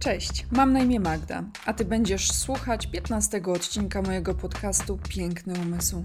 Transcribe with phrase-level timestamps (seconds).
[0.00, 6.02] Cześć, mam na imię Magda, a ty będziesz słuchać 15 odcinka mojego podcastu Piękny Umysł.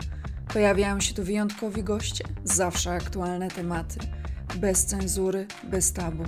[0.53, 3.99] Pojawiają się tu wyjątkowi goście, zawsze aktualne tematy,
[4.55, 6.23] bez cenzury, bez tabu.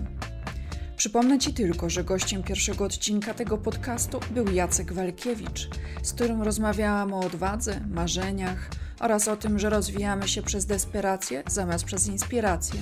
[0.97, 5.69] Przypomnę Ci tylko, że gościem pierwszego odcinka tego podcastu był Jacek Walkiewicz,
[6.03, 11.85] z którym rozmawiałam o odwadze, marzeniach oraz o tym, że rozwijamy się przez desperację zamiast
[11.85, 12.79] przez inspirację.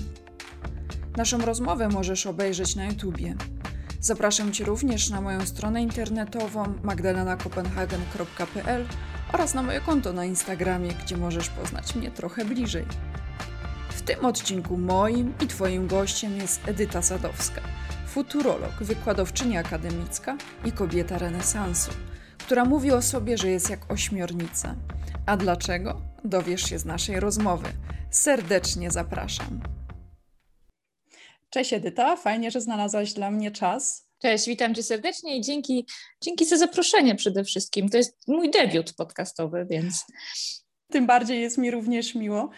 [1.18, 3.36] Naszą rozmowę możesz obejrzeć na YouTubie.
[4.06, 8.86] Zapraszam Cię również na moją stronę internetową magdalenakopenhagen.pl
[9.34, 12.86] oraz na moje konto na Instagramie, gdzie możesz poznać mnie trochę bliżej.
[13.90, 17.62] W tym odcinku moim i Twoim gościem jest Edyta Sadowska,
[18.08, 21.92] futurolog, wykładowczyni akademicka i kobieta renesansu,
[22.38, 24.76] która mówi o sobie, że jest jak ośmiornica.
[25.26, 26.02] A dlaczego?
[26.24, 27.68] Dowiesz się z naszej rozmowy.
[28.10, 29.60] Serdecznie zapraszam.
[31.56, 34.08] Cześć Edyta, fajnie, że znalazłaś dla mnie czas.
[34.22, 35.86] Cześć, witam Cię serdecznie i dzięki,
[36.22, 37.90] dzięki za zaproszenie przede wszystkim.
[37.90, 40.06] To jest mój debiut podcastowy, więc.
[40.92, 42.50] Tym bardziej jest mi również miło.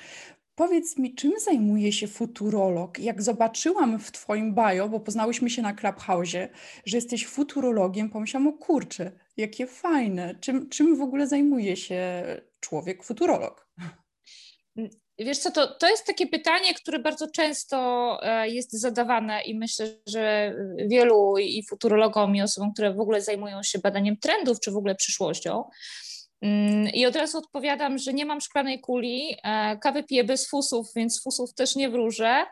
[0.55, 2.99] Powiedz mi, czym zajmuje się futurolog?
[2.99, 6.50] Jak zobaczyłam w Twoim bio, bo poznałyśmy się na Clubhouse,
[6.85, 10.35] że jesteś futurologiem, pomyślałam, o kurczę, jakie fajne.
[10.35, 12.23] Czym, czym w ogóle zajmuje się
[12.59, 13.69] człowiek futurolog?
[15.19, 17.77] Wiesz co, to, to jest takie pytanie, które bardzo często
[18.21, 20.55] e, jest zadawane i myślę, że
[20.87, 24.95] wielu i futurologom i osobom, które w ogóle zajmują się badaniem trendów, czy w ogóle
[24.95, 25.63] przyszłością,
[26.93, 31.23] i od razu odpowiadam, że nie mam szklanej kuli, e, kawy piję bez fusów, więc
[31.23, 32.45] fusów też nie wróżę.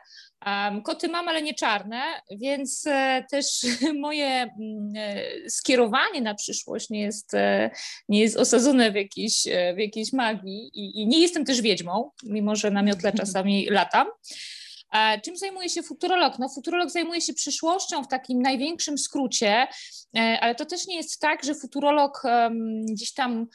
[0.84, 3.46] Koty mam, ale nie czarne, więc e, też
[4.00, 4.54] moje mm,
[4.96, 7.32] e, skierowanie na przyszłość nie jest,
[8.10, 9.44] nie jest osadzone w jakiejś,
[9.76, 14.08] w jakiejś magii i, i nie jestem też wiedźmą, mimo że na miotle czasami latam.
[15.24, 16.40] Czym zajmuje się futurolog?
[16.40, 19.68] No, futurolog zajmuje się przyszłością w takim największym skrócie,
[20.42, 22.24] ale to też nie jest tak, że futurolog
[22.92, 23.48] gdzieś tam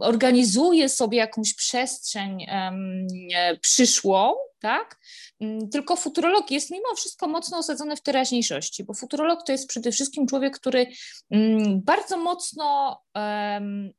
[0.00, 3.06] organizuje sobie jakąś przestrzeń um,
[3.60, 5.00] przyszłą, tak?
[5.40, 9.92] Mm, tylko futurolog jest mimo wszystko mocno osadzony w teraźniejszości, bo futurolog to jest przede
[9.92, 10.86] wszystkim człowiek, który
[11.30, 13.00] mm, bardzo mocno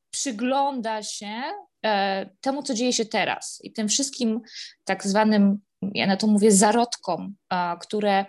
[0.09, 1.41] przygląda się
[1.85, 4.41] e, temu, co dzieje się teraz i tym wszystkim
[4.83, 7.35] tak zwanym, ja na to mówię, zarodkom,
[7.79, 8.25] które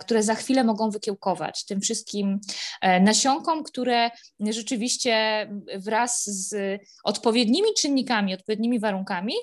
[0.00, 2.40] które za chwilę mogą wykiełkować, tym wszystkim
[2.80, 4.10] e, nasionkom, które
[4.40, 5.46] rzeczywiście
[5.78, 9.34] wraz z odpowiednimi czynnikami, odpowiednimi warunkami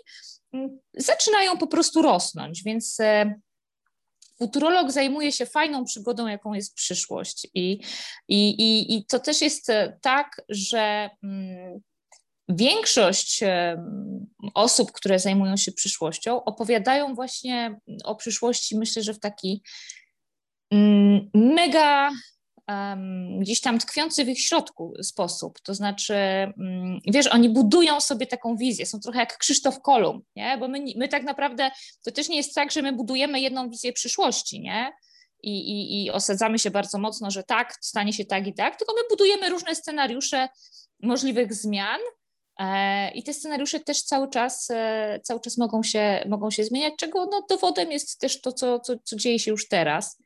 [0.98, 3.34] zaczynają po prostu rosnąć, więc e,
[4.38, 7.48] futurolog zajmuje się fajną przygodą, jaką jest przyszłość.
[7.54, 7.80] I,
[8.28, 11.82] i, i, i to też jest e, tak, że mm,
[12.50, 13.44] większość
[14.54, 19.64] osób, które zajmują się przyszłością, opowiadają właśnie o przyszłości, myślę, że w taki
[20.72, 22.12] mm, mega
[23.40, 25.60] gdzieś tam tkwiący w ich środku sposób.
[25.62, 30.58] To znaczy, um, wiesz, oni budują sobie taką wizję, są trochę jak Krzysztof Kolumb, nie?
[30.58, 31.72] Bo my, my tak naprawdę,
[32.06, 34.92] to też nie jest tak, że my budujemy jedną wizję przyszłości, nie?
[35.44, 38.94] I, i, i osadzamy się bardzo mocno, że tak, stanie się tak i tak, tylko
[38.94, 40.48] my budujemy różne scenariusze
[41.02, 42.00] możliwych zmian,
[43.16, 47.26] i te scenariusze też cały czas, e, cały czas mogą, się, mogą się zmieniać, czego
[47.26, 50.18] no, dowodem jest też to, co, co, co dzieje się już teraz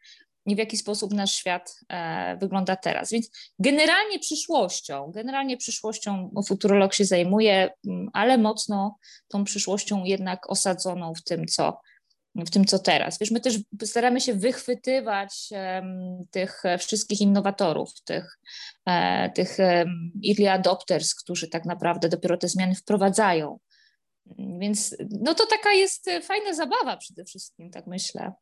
[0.46, 3.12] i w jaki sposób nasz świat e, wygląda teraz.
[3.12, 3.30] Więc
[3.60, 11.24] generalnie przyszłością, generalnie przyszłością futurolog się zajmuje, mm, ale mocno tą przyszłością jednak osadzoną w
[11.24, 11.80] tym, co,
[12.46, 13.20] w tym, co teraz.
[13.20, 18.40] Wiesz, my też staramy się wychwytywać um, tych wszystkich innowatorów, tych,
[18.86, 23.60] e, tych um, early adopters, którzy tak naprawdę dopiero te zmiany wprowadzają.
[24.60, 28.34] Więc no to taka jest fajna zabawa przede wszystkim, tak myślę.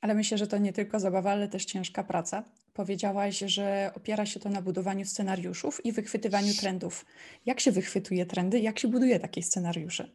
[0.00, 2.44] Ale myślę, że to nie tylko zabawa, ale też ciężka praca.
[2.72, 7.06] Powiedziałaś, że opiera się to na budowaniu scenariuszów i wychwytywaniu trendów.
[7.46, 8.60] Jak się wychwytuje trendy?
[8.60, 10.08] Jak się buduje takie scenariusze?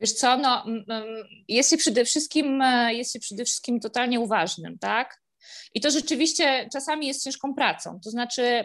[0.00, 0.64] Wiesz co, no,
[1.48, 5.20] jest się przede wszystkim, e, jest się przede wszystkim totalnie uważnym, tak?
[5.74, 8.00] I to rzeczywiście czasami jest ciężką pracą.
[8.04, 8.64] To znaczy,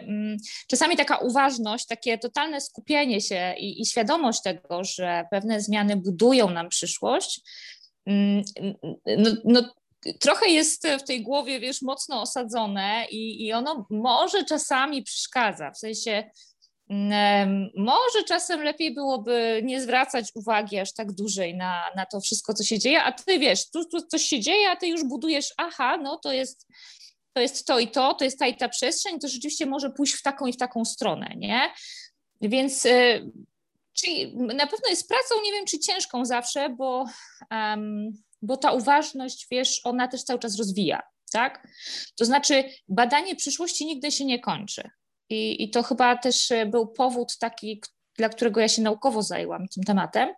[0.68, 6.50] czasami taka uważność, takie totalne skupienie się i, i świadomość tego, że pewne zmiany budują
[6.50, 7.40] nam przyszłość,
[9.18, 9.74] no, no,
[10.20, 15.78] trochę jest w tej głowie, wiesz, mocno osadzone i, i ono może czasami przeszkadza, w
[15.78, 16.30] sensie mm,
[17.76, 22.64] może czasem lepiej byłoby nie zwracać uwagi aż tak dużej na, na to wszystko, co
[22.64, 25.96] się dzieje, a ty wiesz, tu, tu coś się dzieje, a ty już budujesz, aha,
[25.96, 26.66] no to jest
[27.32, 30.14] to jest to i to, to jest ta i ta przestrzeń, to rzeczywiście może pójść
[30.14, 31.72] w taką i w taką stronę, nie?
[32.40, 33.30] Więc y,
[33.92, 37.04] czyli na pewno jest pracą, nie wiem, czy ciężką zawsze, bo
[37.50, 38.12] um,
[38.42, 41.02] bo ta uważność, wiesz, ona też cały czas rozwija.
[41.32, 41.68] tak?
[42.16, 44.90] To znaczy badanie przyszłości nigdy się nie kończy.
[45.32, 47.82] I, I to chyba też był powód taki,
[48.18, 50.28] dla którego ja się naukowo zajęłam tym tematem,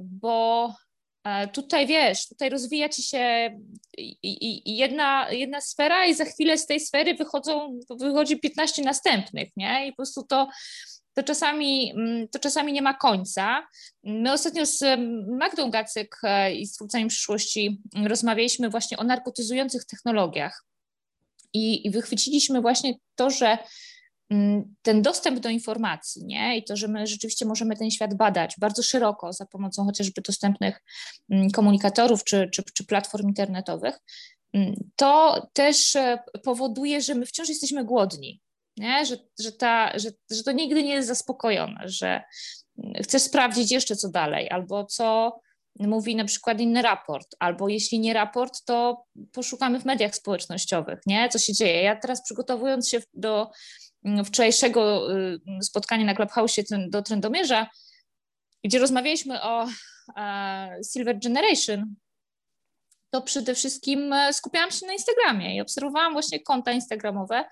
[0.00, 0.74] bo
[1.52, 3.50] tutaj wiesz, tutaj rozwija ci się
[4.64, 9.86] jedna, jedna sfera i za chwilę z tej sfery wychodzą, wychodzi 15 następnych, nie?
[9.86, 10.48] I po prostu to,
[11.14, 13.66] to czasami, mm, to czasami nie ma końca.
[14.04, 14.84] My ostatnio z
[15.38, 20.64] Magdą Gacyk e, i z Twórcami Przyszłości rozmawialiśmy właśnie o narkotyzujących technologiach
[21.54, 23.58] i, i wychwyciliśmy właśnie to, że
[24.30, 26.58] mm, ten dostęp do informacji nie?
[26.58, 30.80] i to, że my rzeczywiście możemy ten świat badać bardzo szeroko za pomocą chociażby dostępnych
[31.30, 33.98] mm, komunikatorów czy, czy, czy platform internetowych,
[34.96, 38.40] to też e, powoduje, że my wciąż jesteśmy głodni
[38.76, 39.06] nie?
[39.06, 42.22] Że, że, ta, że, że to nigdy nie jest zaspokojone, że
[43.02, 45.40] chcesz sprawdzić jeszcze co dalej, albo co
[45.78, 51.28] mówi na przykład inny raport, albo jeśli nie raport, to poszukamy w mediach społecznościowych, nie?
[51.28, 51.82] Co się dzieje.
[51.82, 53.50] Ja teraz przygotowując się do
[54.04, 56.56] mm, wczorajszego y, spotkania na Clubhouse
[56.88, 57.66] do Trendomierza,
[58.64, 59.66] gdzie rozmawialiśmy o
[60.92, 61.94] Silver Generation,
[63.10, 67.44] to przede wszystkim e, skupiałam się na Instagramie i obserwowałam właśnie konta instagramowe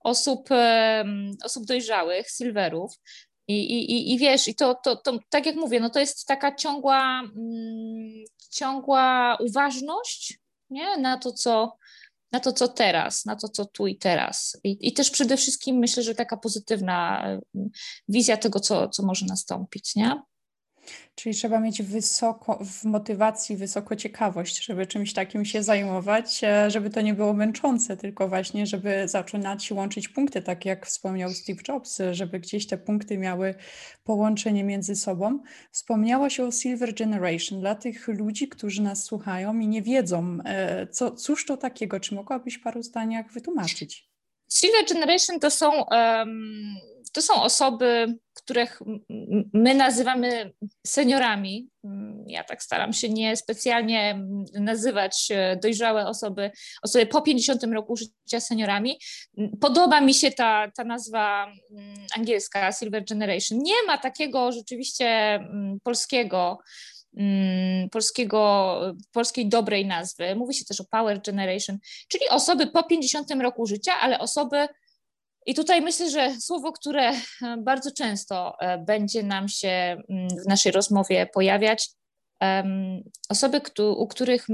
[0.00, 0.48] osób,
[1.44, 2.92] osób dojrzałych, silverów.
[3.48, 6.54] I, i, i wiesz, i to, to, to, tak jak mówię, no to jest taka
[6.54, 10.38] ciągła, mm, ciągła uważność
[10.70, 10.96] nie?
[10.96, 11.76] na to, co,
[12.32, 14.60] na to, co teraz, na to, co tu i teraz.
[14.64, 17.26] I, I, też przede wszystkim myślę, że taka pozytywna
[18.08, 20.22] wizja tego, co, co może nastąpić, nie?
[21.14, 26.90] Czyli trzeba mieć wysoko, w motywacji wysoko ciekawość, żeby czymś takim się zajmować, e, żeby
[26.90, 31.98] to nie było męczące, tylko właśnie, żeby zaczynać łączyć punkty, tak jak wspomniał Steve Jobs,
[32.12, 33.54] żeby gdzieś te punkty miały
[34.04, 35.42] połączenie między sobą.
[35.70, 37.60] Wspomniałaś o Silver Generation.
[37.60, 42.14] Dla tych ludzi, którzy nas słuchają i nie wiedzą, e, co, cóż to takiego, czy
[42.14, 44.14] mogłabyś w paru zdaniach wytłumaczyć?
[44.48, 46.76] Silver Generation to są, um,
[47.14, 48.80] to są osoby, których
[49.52, 50.52] my nazywamy
[50.86, 51.68] seniorami.
[52.26, 54.20] Ja tak staram się nie specjalnie
[54.60, 56.50] nazywać e, dojrzałe osoby,
[56.82, 58.98] osoby po 50 roku życia seniorami.
[59.60, 63.58] Podoba mi się ta, ta nazwa mm, angielska Silver Generation.
[63.58, 66.58] Nie ma takiego rzeczywiście mm, polskiego
[67.16, 68.80] mm, polskiego,
[69.12, 70.34] polskiej dobrej nazwy.
[70.36, 71.78] Mówi się też o Power Generation,
[72.08, 74.68] czyli osoby po 50 roku życia, ale osoby
[75.46, 77.16] i tutaj myślę, że słowo, które e,
[77.58, 81.88] bardzo często e, będzie nam się mm, w naszej rozmowie pojawiać,
[83.28, 84.46] osoby, u których,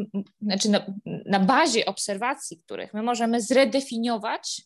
[0.43, 0.87] znaczy na,
[1.27, 4.63] na bazie obserwacji, których my możemy zredefiniować,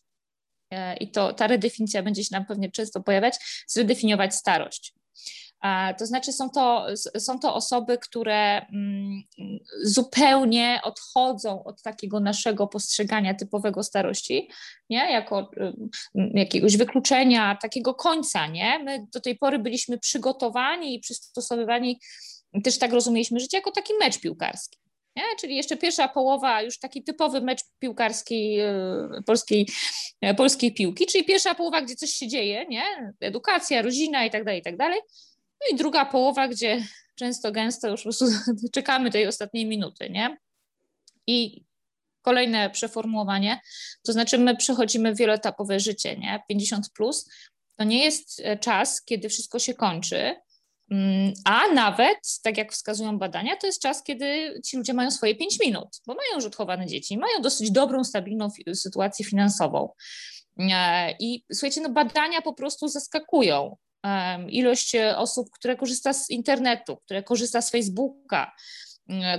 [0.71, 4.93] e, i to ta redefinicja będzie się nam pewnie często pojawiać, zredefiniować starość.
[5.99, 9.23] To znaczy, są to, są to osoby, które mm,
[9.83, 14.49] zupełnie odchodzą od takiego naszego postrzegania typowego starości,
[14.89, 15.11] nie?
[15.11, 15.89] jako mm,
[16.33, 18.47] jakiegoś wykluczenia, takiego końca.
[18.47, 18.79] Nie?
[18.79, 21.99] My do tej pory byliśmy przygotowani i przystosowywani,
[22.63, 24.79] też tak rozumieliśmy życie, jako taki mecz piłkarski.
[25.15, 25.23] Nie?
[25.39, 29.67] Czyli jeszcze pierwsza połowa, już taki typowy mecz piłkarski e, polskiej,
[30.21, 33.13] e, polskiej piłki, czyli pierwsza połowa, gdzie coś się dzieje, nie?
[33.21, 34.99] edukacja, rodzina i tak dalej, i tak dalej.
[35.61, 36.83] No i druga połowa, gdzie
[37.15, 38.25] często gęsto już po prostu
[38.73, 40.37] czekamy tej ostatniej minuty, nie?
[41.27, 41.65] I
[42.21, 43.59] kolejne przeformułowanie,
[44.05, 46.43] to znaczy my przechodzimy wieloetapowe życie, nie?
[46.47, 47.29] 50 plus
[47.75, 50.35] to nie jest e, czas, kiedy wszystko się kończy,
[50.91, 55.35] mm, a nawet, tak jak wskazują badania, to jest czas, kiedy ci ludzie mają swoje
[55.35, 59.89] 5 minut, bo mają już odchowane dzieci, mają dosyć dobrą, stabilną sytuację finansową.
[60.59, 63.77] E, I słuchajcie, no badania po prostu zaskakują
[64.49, 68.51] ilość e, osób, które korzysta z internetu, które korzysta z Facebooka,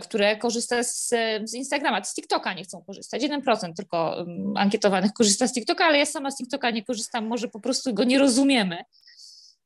[0.03, 1.09] które korzysta z,
[1.45, 3.23] z Instagrama, z TikToka nie chcą korzystać.
[3.23, 7.61] 1% tylko ankietowanych korzysta z TikToka, ale ja sama z TikToka nie korzystam, może po
[7.61, 8.77] prostu go nie rozumiemy.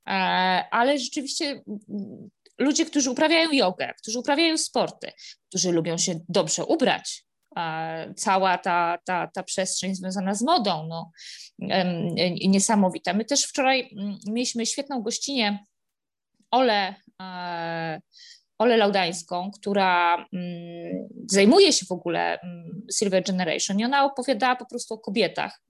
[0.06, 0.10] E,
[0.70, 1.62] ale rzeczywiście
[2.58, 5.12] ludzie, którzy uprawiają jogę, którzy uprawiają sporty,
[5.48, 7.24] którzy lubią się dobrze ubrać,
[8.16, 11.10] cała ta, ta, ta przestrzeń związana z modą, no,
[12.48, 13.12] niesamowita.
[13.12, 15.58] My też wczoraj mm, mieliśmy świetną gościnę
[16.50, 18.00] Ole, e,
[18.58, 24.66] Ole Laudańską, która mm, zajmuje się w ogóle mm, Silver Generation i ona opowiadała po
[24.66, 25.60] prostu o kobietach,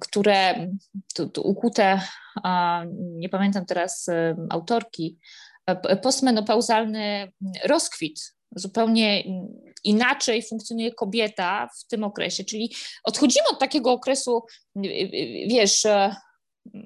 [0.00, 0.68] które
[1.14, 2.00] tu, tu ukute,
[2.94, 4.06] nie pamiętam teraz
[4.50, 5.18] autorki,
[5.66, 7.32] e, postmenopauzalny
[7.64, 9.24] rozkwit zupełnie
[9.84, 12.44] inaczej funkcjonuje kobieta w tym okresie.
[12.44, 12.74] Czyli
[13.04, 14.42] odchodzimy od takiego okresu,
[15.48, 15.86] wiesz,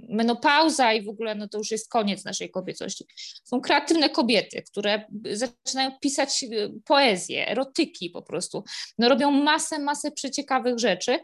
[0.09, 3.07] menopauza i w ogóle no to już jest koniec naszej kobiecości.
[3.45, 8.65] Są kreatywne kobiety, które zaczynają pisać y, poezję, erotyki po prostu.
[8.99, 11.19] No robią masę, masę przeciekawych rzeczy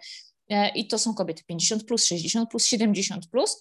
[0.49, 3.61] e, i to są kobiety 50 plus, 60 plus, 70 plus.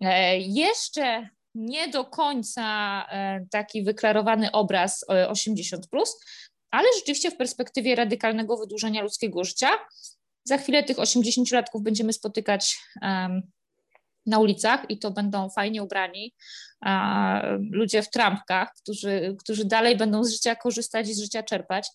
[0.00, 2.64] E, jeszcze nie do końca
[3.10, 6.16] e, taki wyklarowany obraz 80 plus,
[6.72, 9.68] ale rzeczywiście w perspektywie radykalnego wydłużenia ludzkiego życia
[10.44, 13.42] za chwilę tych 80-latków będziemy spotykać um,
[14.26, 16.34] na ulicach i to będą fajnie ubrani
[17.70, 21.88] ludzie w trampkach, którzy, którzy dalej będą z życia korzystać i z życia czerpać.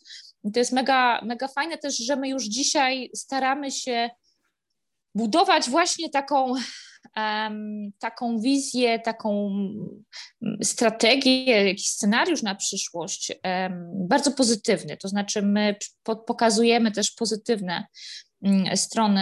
[0.43, 4.09] I to jest mega, mega fajne też, że my już dzisiaj staramy się
[5.15, 6.53] budować właśnie taką,
[7.99, 9.59] taką wizję, taką
[10.63, 13.33] strategię, jakiś scenariusz na przyszłość
[13.93, 14.97] bardzo pozytywny.
[14.97, 17.85] To znaczy, my pokazujemy też pozytywne
[18.41, 19.21] um, strony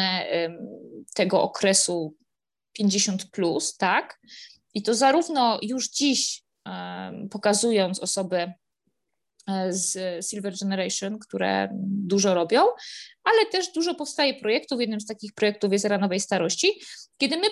[1.15, 2.15] tego okresu
[2.73, 4.19] 50, plus, tak?
[4.73, 6.43] I to zarówno już dziś
[7.31, 8.53] pokazując osoby
[9.69, 12.61] z Silver Generation, które dużo robią,
[13.23, 14.81] ale też dużo powstaje projektów.
[14.81, 16.81] Jednym z takich projektów jest Era Nowej Starości,
[17.17, 17.47] kiedy my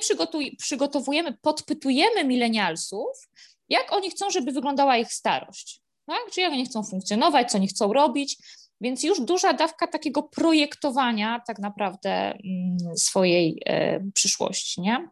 [0.58, 3.30] przygotowujemy, podpytujemy milenialsów,
[3.70, 5.82] jak oni chcą, żeby wyglądała ich starość.
[6.06, 6.32] Tak?
[6.32, 8.38] Czy jak oni chcą funkcjonować, co oni chcą robić.
[8.82, 15.10] Więc już duża dawka takiego projektowania tak naprawdę mm, swojej e, przyszłości, nie?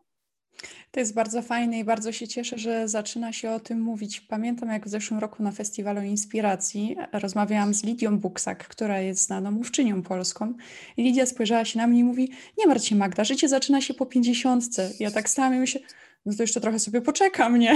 [0.91, 4.21] To jest bardzo fajne i bardzo się cieszę, że zaczyna się o tym mówić.
[4.21, 9.51] Pamiętam, jak w zeszłym roku na Festiwalu Inspiracji rozmawiałam z Lidią Buksak, która jest znaną
[9.51, 10.53] mówczynią polską.
[10.97, 13.93] I Lidia spojrzała się na mnie i mówi: Nie martw się, Magda, życie zaczyna się
[13.93, 14.91] po pięćdziesiątce.
[14.99, 15.81] Ja tak stałam i myślę,
[16.25, 17.75] no to jeszcze trochę sobie poczekam, nie?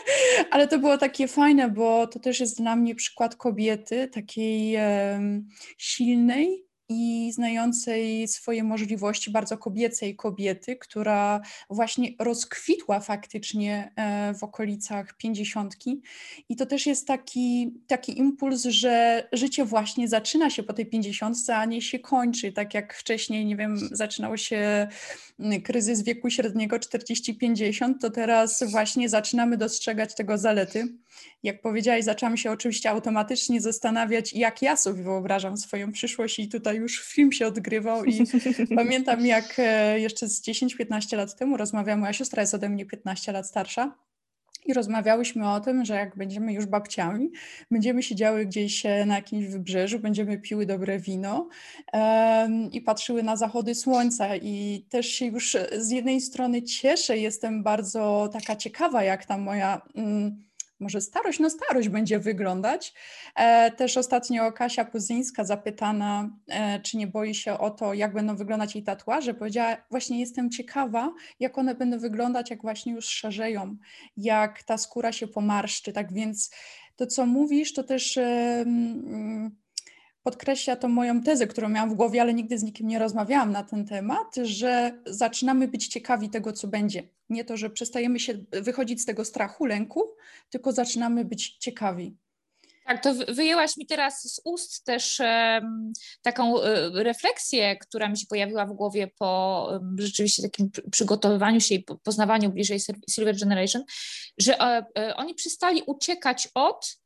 [0.50, 5.48] Ale to było takie fajne, bo to też jest dla mnie przykład kobiety, takiej um,
[5.78, 15.16] silnej, i znającej swoje możliwości, bardzo kobiecej kobiety, która właśnie rozkwitła faktycznie e, w okolicach
[15.16, 16.02] pięćdziesiątki.
[16.48, 21.56] I to też jest taki, taki impuls, że życie właśnie zaczyna się po tej pięćdziesiątce,
[21.56, 22.52] a nie się kończy.
[22.52, 24.88] Tak jak wcześniej, nie wiem, zaczynał się
[25.64, 31.01] kryzys wieku średniego 40-50, to teraz właśnie zaczynamy dostrzegać tego zalety.
[31.42, 36.76] Jak powiedziałaś, zaczęłam się oczywiście automatycznie zastanawiać, jak ja sobie wyobrażam swoją przyszłość i tutaj
[36.76, 38.24] już film się odgrywał i
[38.76, 43.32] pamiętam jak e, jeszcze z 10-15 lat temu rozmawiałam, moja siostra jest ode mnie 15
[43.32, 43.94] lat starsza,
[44.66, 47.30] i rozmawiałyśmy o tym, że jak będziemy już babciami,
[47.70, 51.48] będziemy siedziały gdzieś e, na jakimś wybrzeżu, będziemy piły dobre wino
[51.92, 54.36] um, i patrzyły na zachody słońca.
[54.36, 59.82] I też się już z jednej strony cieszę, jestem bardzo taka ciekawa, jak ta moja.
[59.94, 60.51] Um,
[60.82, 62.94] może starość, no starość będzie wyglądać.
[63.34, 68.36] E, też ostatnio Kasia Puzyńska zapytana, e, czy nie boi się o to, jak będą
[68.36, 73.76] wyglądać jej tatuaże, powiedziała, właśnie jestem ciekawa, jak one będą wyglądać, jak właśnie już szarzeją,
[74.16, 76.50] jak ta skóra się pomarszczy, tak więc
[76.96, 78.18] to, co mówisz, to też...
[80.22, 83.62] podkreśla to moją tezę, którą miałam w głowie, ale nigdy z nikim nie rozmawiałam na
[83.62, 87.02] ten temat, że zaczynamy być ciekawi tego, co będzie.
[87.28, 90.02] Nie to, że przestajemy się wychodzić z tego strachu, lęku,
[90.50, 92.16] tylko zaczynamy być ciekawi.
[92.84, 98.26] Tak, to wyjęłaś mi teraz z ust też um, taką um, refleksję, która mi się
[98.26, 102.78] pojawiła w głowie po rzeczywiście takim przygotowywaniu się i poznawaniu bliżej
[103.10, 103.84] Silver Generation,
[104.38, 106.96] że e, e, oni przestali uciekać od,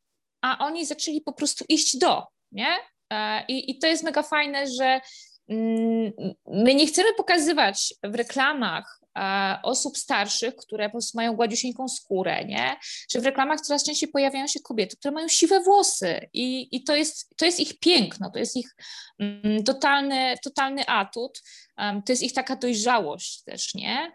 [0.41, 2.77] a oni zaczęli po prostu iść do, nie?
[3.13, 5.01] E, I, I to jest mega fajne, że
[5.49, 6.13] mm,
[6.47, 12.45] my nie chcemy pokazywać w reklamach e, osób starszych, które po prostu mają gładziusieńką skórę,
[12.45, 12.77] nie?
[13.11, 16.97] Że w reklamach coraz częściej pojawiają się kobiety, które mają siwe włosy i, i to,
[16.97, 18.75] jest, to jest ich piękno, to jest ich
[19.19, 21.43] mm, totalny, totalny atut,
[21.77, 24.13] to jest ich taka dojrzałość też, nie?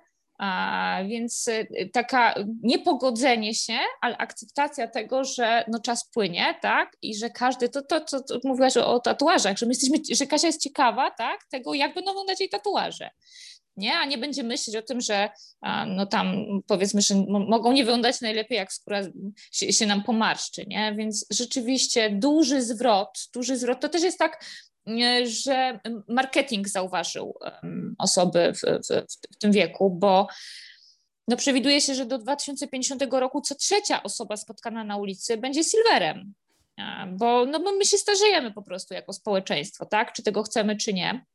[1.07, 6.97] Więc y, taka niepogodzenie się, ale akceptacja tego, że no, czas płynie, tak?
[7.01, 10.47] I że każdy, to, to, to mówiłaś o, o tatuażach, że my jesteśmy, że Kasia
[10.47, 11.39] jest ciekawa, tak?
[11.51, 13.09] Tego, jak będą wyglądać jej tatuaże
[13.77, 13.93] nie?
[13.93, 15.29] A nie będzie myśleć o tym, że
[15.87, 19.01] no tam powiedzmy, że mogą nie wyglądać najlepiej, jak skóra
[19.51, 20.95] się, się, nam pomarszczy, nie?
[20.97, 24.45] Więc rzeczywiście duży zwrot, duży zwrot, to też jest tak,
[25.25, 27.39] że marketing zauważył
[27.97, 30.27] osoby w, w, w tym wieku, bo
[31.27, 36.33] no przewiduje się, że do 2050 roku co trzecia osoba spotkana na ulicy będzie silverem,
[37.07, 40.13] bo, no bo my się starzejemy po prostu jako społeczeństwo, tak?
[40.13, 41.25] Czy tego chcemy, czy nie.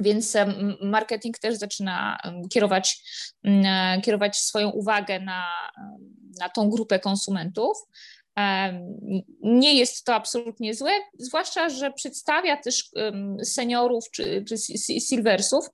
[0.00, 0.36] Więc
[0.82, 2.18] marketing też zaczyna
[2.50, 3.02] kierować,
[4.02, 5.44] kierować swoją uwagę na,
[6.40, 7.76] na tą grupę konsumentów.
[9.42, 12.90] Nie jest to absolutnie złe, zwłaszcza, że przedstawia też
[13.42, 14.56] seniorów czy, czy
[15.00, 15.66] silversów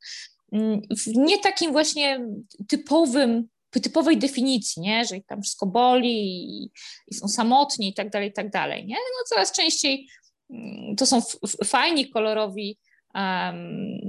[0.52, 2.26] mm, w nie takim właśnie
[2.68, 5.04] typowym typowej definicji, nie?
[5.04, 6.70] że ich tam wszystko boli i,
[7.06, 8.86] i, są samotni i tak dalej, i tak dalej.
[8.86, 8.94] Nie?
[8.94, 10.08] No coraz częściej
[10.50, 11.20] mm, to są
[11.64, 12.78] fajni, kolorowi
[13.14, 14.00] um,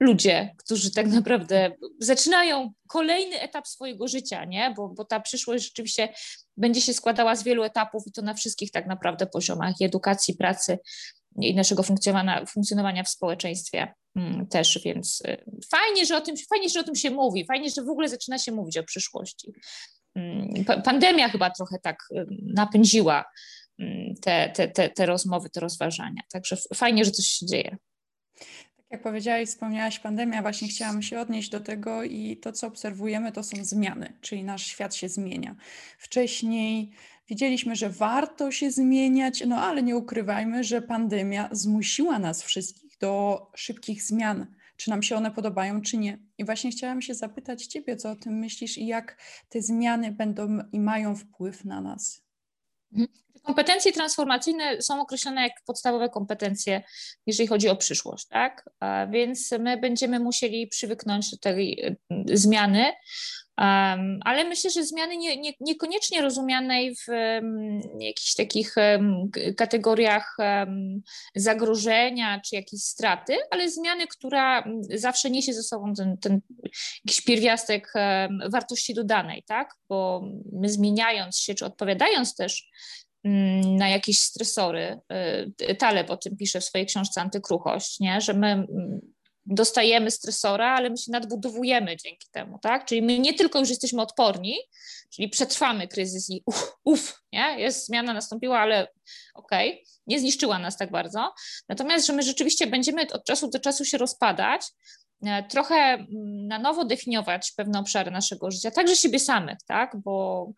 [0.00, 4.74] ludzie, którzy tak naprawdę zaczynają kolejny etap swojego życia, nie?
[4.76, 6.08] Bo, bo ta przyszłość rzeczywiście
[6.56, 10.78] będzie się składała z wielu etapów i to na wszystkich tak naprawdę poziomach edukacji, pracy
[11.40, 16.68] i naszego funkcjonowania, funkcjonowania w społeczeństwie mm, też, więc y, fajnie, że o tym, fajnie,
[16.68, 19.52] że o tym się mówi, fajnie, że w ogóle zaczyna się mówić o przyszłości.
[20.14, 23.24] Mm, pandemia chyba trochę tak y, napędziła
[23.78, 27.76] mm, te, te, te, te rozmowy, te rozważania, także fajnie, że coś się dzieje.
[28.90, 33.42] Jak powiedziałaś, wspomniałaś pandemia, właśnie chciałam się odnieść do tego i to, co obserwujemy, to
[33.42, 35.56] są zmiany, czyli nasz świat się zmienia.
[35.98, 36.90] Wcześniej
[37.28, 43.46] wiedzieliśmy, że warto się zmieniać, no ale nie ukrywajmy, że pandemia zmusiła nas wszystkich do
[43.54, 46.18] szybkich zmian, czy nam się one podobają, czy nie.
[46.38, 49.16] I właśnie chciałam się zapytać Ciebie, co o tym myślisz i jak
[49.48, 52.22] te zmiany będą i mają wpływ na nas.
[53.42, 56.82] Kompetencje transformacyjne są określone jak podstawowe kompetencje,
[57.26, 58.70] jeżeli chodzi o przyszłość, tak?
[59.10, 61.96] Więc my będziemy musieli przywyknąć do tej y,
[62.38, 62.92] zmiany,
[64.24, 67.06] ale myślę, że zmiany nie, nie, niekoniecznie rozumianej w
[68.00, 68.74] jakichś takich
[69.56, 70.36] kategoriach
[71.34, 74.64] zagrożenia czy jakiejś straty, ale zmiany, która
[74.94, 76.40] zawsze niesie ze sobą ten, ten
[77.04, 77.92] jakiś pierwiastek
[78.50, 79.74] wartości dodanej, tak?
[79.88, 82.70] Bo my zmieniając się, czy odpowiadając też
[83.24, 85.00] na jakieś stresory,
[85.70, 88.20] y, Taleb o tym pisze w swojej książce Antykruchość, nie?
[88.20, 88.66] że my
[89.46, 92.84] dostajemy stresora, ale my się nadbudowujemy dzięki temu, tak?
[92.84, 94.58] Czyli my nie tylko już jesteśmy odporni,
[95.10, 97.60] czyli przetrwamy kryzys i uff, uf, nie?
[97.60, 98.88] Jest zmiana nastąpiła, ale
[99.34, 101.34] okej, okay, nie zniszczyła nas tak bardzo.
[101.68, 104.62] Natomiast, że my rzeczywiście będziemy od czasu do czasu się rozpadać,
[105.48, 109.96] trochę mm, na nowo definiować pewne obszary naszego życia, także siebie samych, tak?
[109.96, 110.48] Bo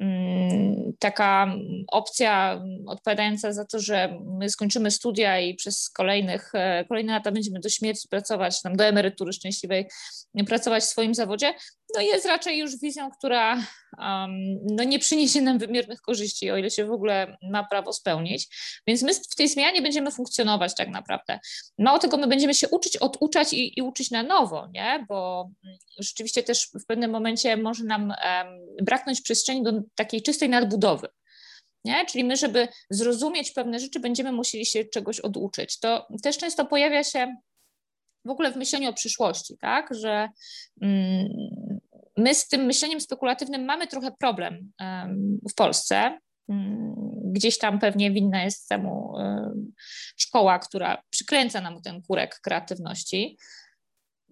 [0.00, 1.54] mm, taka
[1.88, 7.60] opcja odpowiadająca za to, że my skończymy studia i przez kolejnych, e, kolejne lata będziemy
[7.60, 9.88] do śmierci pracować, tam do emerytury szczęśliwej,
[10.46, 11.54] pracować w swoim zawodzie,
[11.94, 13.54] no jest raczej już wizją, która
[13.98, 14.30] um,
[14.62, 18.48] no nie przyniesie nam wymiernych korzyści, o ile się w ogóle ma prawo spełnić.
[18.86, 21.38] Więc my w tej zmianie będziemy funkcjonować tak naprawdę.
[21.78, 25.06] Mało tego, my będziemy się uczyć, oduczać i, i uczyć na nowo, nie?
[25.08, 25.50] bo
[25.98, 28.12] rzeczywiście też w pewnym momencie może nam
[28.82, 31.08] braknąć przestrzeni do takiej czystej nadbudowy.
[31.84, 32.06] Nie?
[32.06, 35.78] Czyli my, żeby zrozumieć pewne rzeczy, będziemy musieli się czegoś oduczyć.
[35.78, 37.36] To też często pojawia się
[38.24, 40.28] w ogóle w myśleniu o przyszłości, tak, że
[40.82, 41.28] mm,
[42.16, 44.72] my z tym myśleniem spekulatywnym mamy trochę problem
[45.50, 46.18] w Polsce.
[46.48, 46.94] Mm,
[47.32, 49.14] gdzieś tam pewnie winna jest temu
[50.16, 53.38] szkoła, która przykręca nam ten kurek kreatywności.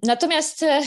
[0.03, 0.81] Natomiast e,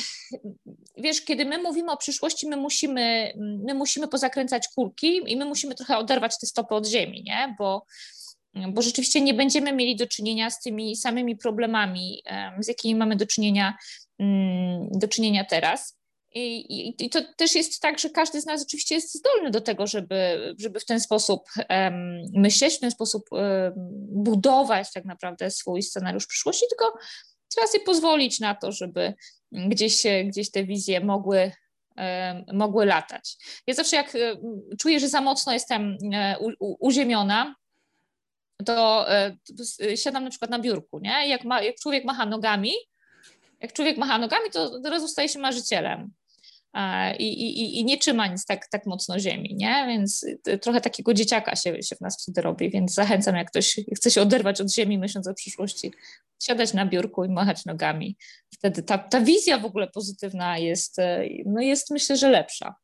[0.98, 5.76] wiesz, kiedy my mówimy o przyszłości, my musimy, my musimy pozakręcać kurki i my musimy
[5.76, 7.56] trochę oderwać te stopy od ziemi, nie?
[7.58, 7.86] Bo
[8.68, 12.24] bo rzeczywiście nie będziemy mieli do czynienia z tymi samymi problemami,
[12.60, 13.78] z jakimi mamy do czynienia,
[14.20, 16.00] mm, do czynienia teraz.
[16.36, 19.62] I, i, I, to też jest tak, że każdy z nas oczywiście jest zdolny do
[19.62, 23.74] tego, żeby, żeby w ten sposób um, myśleć, w ten sposób um,
[24.24, 26.94] budować tak naprawdę swój scenariusz przyszłości, tylko
[27.50, 29.14] trzeba sobie pozwolić na to, żeby
[29.52, 31.52] gdzieś, gdzieś te wizje mogły,
[32.54, 33.38] mogły latać.
[33.68, 34.18] Ja zawsze jak
[34.80, 37.56] czuję, że za mocno jestem e, uziemiona,
[38.66, 39.06] to
[39.82, 41.28] y, siadam na przykład na biurku, nie?
[41.28, 42.74] Jak, ma, jak człowiek macha nogami,
[43.60, 46.12] jak człowiek macha nogami, to od razu staje się marzycielem.
[47.20, 49.86] I, i, i nie trzyma nic tak, tak mocno ziemi, nie?
[49.88, 50.26] Więc
[50.62, 54.22] trochę takiego dzieciaka się, się w nas wtedy robi, więc zachęcam, jak ktoś chce się
[54.22, 55.92] oderwać od ziemi, myśląc o przyszłości,
[56.42, 58.18] siadać na biurku i machać nogami.
[58.54, 62.76] Wtedy ta, ta wizja w ogóle pozytywna jest, e, no jest myślę, że lepsza.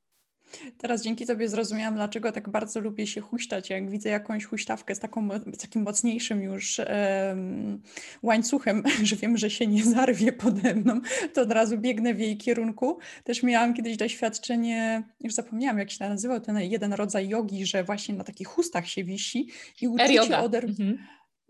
[0.77, 3.69] Teraz dzięki Tobie zrozumiałam, dlaczego tak bardzo lubię się huśtać.
[3.69, 7.81] Jak widzę jakąś huśtawkę z, taką, z takim mocniejszym już um,
[8.23, 11.01] łańcuchem, że wiem, że się nie zarwie pode mną,
[11.33, 12.97] to od razu biegnę w jej kierunku.
[13.23, 18.15] Też miałam kiedyś doświadczenie, już zapomniałam jak się nazywał ten jeden rodzaj jogi, że właśnie
[18.15, 19.49] na takich chustach się wisi
[19.81, 20.65] i uczy się oder...
[20.65, 20.97] Mhm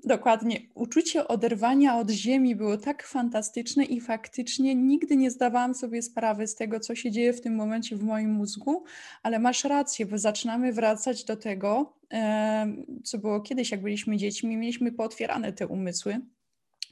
[0.06, 0.60] Dokładnie.
[0.76, 6.56] Uczucie oderwania od ziemi było tak fantastyczne i faktycznie nigdy nie zdawałam sobie sprawy z
[6.56, 8.84] tego, co się dzieje w tym momencie w moim mózgu,
[9.24, 11.94] ale masz rację, bo zaczynamy wracać do tego,
[13.04, 16.22] co było kiedyś, jak byliśmy dziećmi, mieliśmy pootwierane te umysły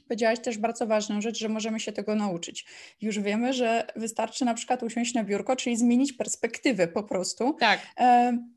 [0.08, 2.64] Powiedziałaś też bardzo ważną rzecz, że możemy się tego nauczyć.
[3.00, 7.56] Już wiemy, że wystarczy na przykład usiąść na biurko, czyli zmienić perspektywę po prostu.
[7.60, 7.80] Tak.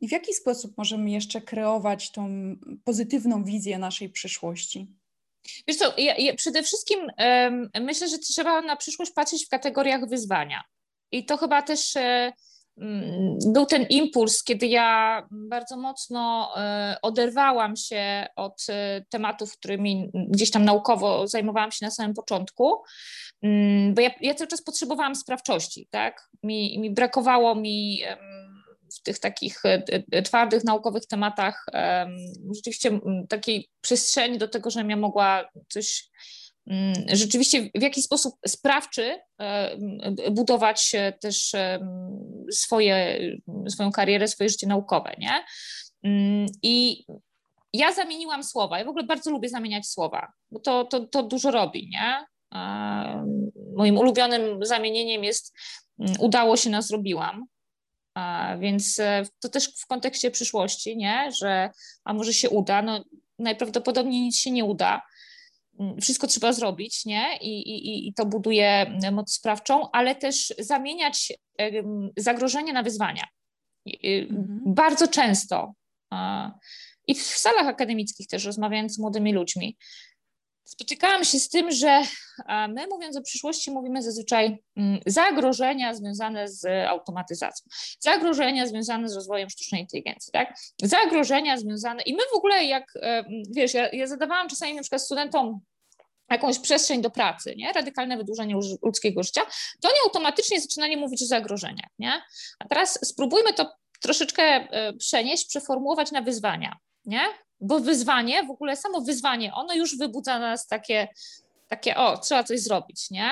[0.01, 4.87] I w jaki sposób możemy jeszcze kreować tą pozytywną wizję naszej przyszłości?
[5.67, 10.09] Wiesz co, ja, ja przede wszystkim um, myślę, że trzeba na przyszłość patrzeć w kategoriach
[10.09, 10.63] wyzwania.
[11.11, 12.31] I to chyba też um,
[13.53, 16.63] był ten impuls, kiedy ja bardzo mocno um,
[17.01, 22.83] oderwałam się od e, tematów, którymi gdzieś tam naukowo zajmowałam się na samym początku,
[23.41, 26.29] mm, bo ja, ja cały czas potrzebowałam sprawczości, tak?
[26.43, 28.03] Mi, mi brakowało mi
[28.95, 31.65] w tych takich e, e, twardych, naukowych tematach
[32.55, 36.09] rzeczywiście takiej przestrzeni do tego, żebym ja mogła coś
[37.13, 39.19] rzeczywiście w jakiś sposób sprawczy
[40.31, 41.51] budować też
[42.51, 43.19] swoje,
[43.69, 45.43] swoją karierę, swoje życie naukowe, nie?
[46.63, 47.05] I
[47.73, 48.79] ja zamieniłam słowa.
[48.79, 52.25] Ja w ogóle bardzo lubię zamieniać słowa, bo to, to, to dużo robi, nie?
[53.75, 55.53] Moim ulubionym zamienieniem jest
[56.19, 57.45] udało się, nas zrobiłam.
[58.59, 61.31] Więc e, to też w kontekście przyszłości, nie?
[61.31, 61.69] że
[62.03, 63.03] a może się uda, no
[63.39, 65.01] najprawdopodobniej nic się nie uda.
[65.79, 67.37] Mm, wszystko trzeba zrobić, nie?
[67.41, 71.33] I, i, i to buduje moc sprawczą, ale też zamieniać
[72.17, 73.23] zagrożenie na wyzwania.
[74.03, 74.61] Mhm.
[74.65, 75.73] Bardzo często
[77.07, 79.77] i w salach akademickich też rozmawiając z młodymi ludźmi,
[80.67, 82.01] spotykałam się z tym, że
[82.47, 87.65] my mówiąc o przyszłości mówimy zazwyczaj mm, zagrożenia związane z automatyzacją,
[87.99, 90.53] zagrożenia związane z rozwojem sztucznej inteligencji, tak?
[90.83, 95.01] Zagrożenia związane i my w ogóle jak, e, wiesz, ja, ja zadawałam czasami na przykład
[95.01, 95.59] studentom
[96.31, 97.73] jakąś przestrzeń do pracy, nie?
[97.73, 99.41] radykalne wydłużenie ludzkiego życia,
[99.81, 101.89] to oni automatycznie zaczynali mówić o zagrożeniach.
[101.99, 102.21] Nie?
[102.59, 106.77] A teraz spróbujmy to troszeczkę e, przenieść, przeformułować na wyzwania.
[107.05, 107.21] Nie?
[107.59, 111.07] Bo wyzwanie, w ogóle samo wyzwanie, ono już wybudza nas takie,
[111.67, 113.29] takie o, trzeba coś zrobić, nie?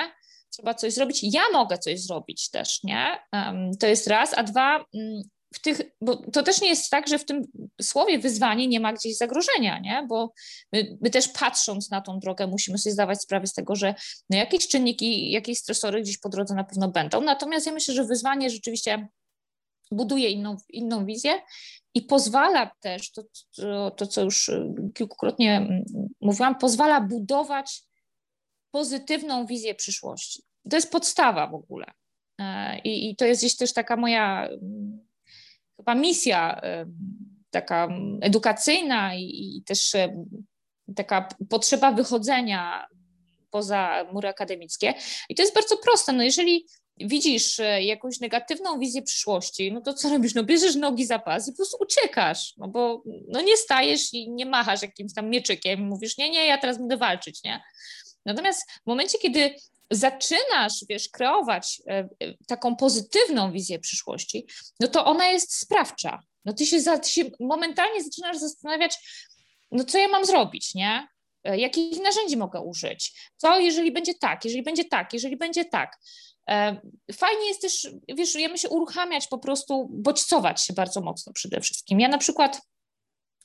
[0.50, 3.18] Trzeba coś zrobić, ja mogę coś zrobić też, nie?
[3.32, 5.22] Um, to jest raz, a dwa, um,
[5.54, 7.42] w tych, bo to też nie jest tak, że w tym
[7.82, 10.06] słowie wyzwanie nie ma gdzieś zagrożenia, nie?
[10.08, 10.32] Bo
[10.72, 13.94] my, my, też patrząc na tą drogę musimy sobie zdawać sprawę z tego, że
[14.30, 17.20] no jakieś czynniki, jakieś stresory gdzieś po drodze na pewno będą.
[17.20, 19.08] Natomiast ja myślę, że wyzwanie rzeczywiście
[19.90, 21.40] buduje inną, inną wizję
[21.94, 23.22] i pozwala też, to,
[23.56, 25.84] to, to, co już y, kilkukrotnie mm,
[26.20, 27.82] mówiłam, pozwala budować
[28.70, 30.42] pozytywną wizję przyszłości.
[30.70, 31.86] To jest podstawa w ogóle.
[32.40, 35.06] E, I, i to jest gdzieś też taka moja mm,
[35.76, 36.60] chyba misja,
[37.50, 37.88] taka
[38.20, 39.92] edukacyjna i, i też
[40.96, 42.86] taka potrzeba wychodzenia
[43.50, 44.94] poza mury akademickie.
[45.28, 46.12] I to jest bardzo proste.
[46.12, 46.66] No jeżeli
[46.98, 50.34] widzisz e, jakąś negatywną wizję przyszłości, no to co robisz?
[50.34, 54.30] No bierzesz nogi za pas i po prostu uciekasz, no bo no nie stajesz i
[54.30, 57.62] nie machasz jakimś tam mieczykiem, mówisz, nie, nie, ja teraz będę walczyć, nie?
[58.24, 59.54] Natomiast w momencie, kiedy
[59.90, 62.08] zaczynasz, wiesz, kreować e, e,
[62.46, 64.46] taką pozytywną wizję przyszłości,
[64.80, 66.22] no to ona jest sprawcza.
[66.44, 68.96] No ty się, za, ty się momentalnie zaczynasz zastanawiać,
[69.70, 71.08] no co ja mam zrobić, nie?
[71.44, 73.30] Jakich narzędzi mogę użyć?
[73.36, 75.98] Co, jeżeli będzie tak, jeżeli będzie tak, jeżeli będzie tak?
[76.50, 76.80] E,
[77.12, 82.00] fajnie jest też, wiesz, ja myślę, uruchamiać po prostu, bodźcować się bardzo mocno przede wszystkim.
[82.00, 82.60] Ja na przykład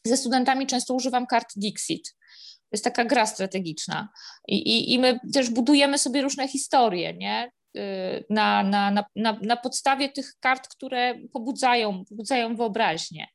[0.06, 2.16] ze studentami często używam kart Dixit.
[2.60, 4.10] To jest taka gra strategiczna
[4.48, 7.52] i, i, i my też budujemy sobie różne historie, nie?
[7.78, 13.28] Y, na, na, na, na, podstawie tych kart, które pobudzają, pobudzają wyobraźnię.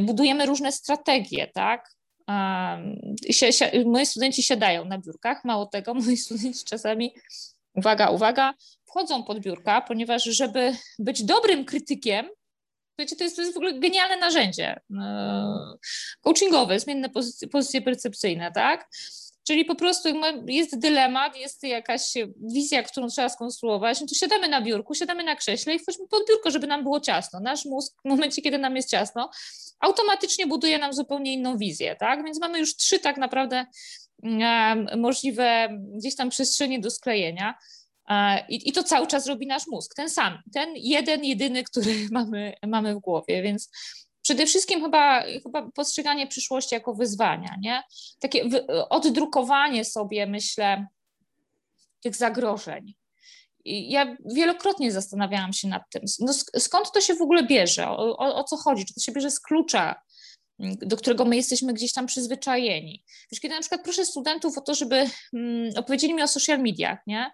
[0.00, 1.90] Budujemy różne strategie, tak?
[2.28, 7.14] Um, si, si, moi studenci siadają na biurkach, mało tego, moi studenci czasami,
[7.74, 12.26] uwaga, uwaga, wchodzą pod biurka, ponieważ żeby być dobrym krytykiem,
[12.96, 15.54] to jest, to jest w ogóle genialne narzędzie e,
[16.20, 18.88] coachingowe, zmienne pozycje, pozycje percepcyjne, tak?
[19.46, 20.08] Czyli po prostu
[20.46, 22.14] jest dylemat, jest jakaś
[22.52, 26.28] wizja, którą trzeba skonstruować, no to siadamy na biurku, siadamy na krześle i wchodźmy pod
[26.28, 27.40] biurko, żeby nam było ciasno.
[27.40, 29.30] Nasz mózg w momencie, kiedy nam jest ciasno,
[29.80, 32.24] automatycznie buduje nam zupełnie inną wizję, tak?
[32.24, 33.66] Więc mamy już trzy tak naprawdę
[34.96, 37.54] możliwe gdzieś tam przestrzenie do sklejenia.
[38.48, 42.54] I, I, to cały czas robi nasz mózg, ten sam, ten jeden, jedyny, który mamy,
[42.66, 43.70] mamy w głowie, więc
[44.22, 47.82] przede wszystkim chyba, chyba postrzeganie przyszłości jako wyzwania, nie?
[48.20, 48.44] Takie
[48.90, 50.86] oddrukowanie sobie, myślę,
[52.00, 52.94] tych zagrożeń.
[53.64, 58.16] I ja wielokrotnie zastanawiałam się nad tym, no skąd to się w ogóle bierze, o,
[58.16, 60.00] o, o co chodzi, czy to się bierze z klucza,
[60.58, 63.04] do którego my jesteśmy gdzieś tam przyzwyczajeni.
[63.32, 66.98] Wiesz, kiedy na przykład proszę studentów o to, żeby mm, opowiedzieli mi o social mediach,
[67.06, 67.30] nie?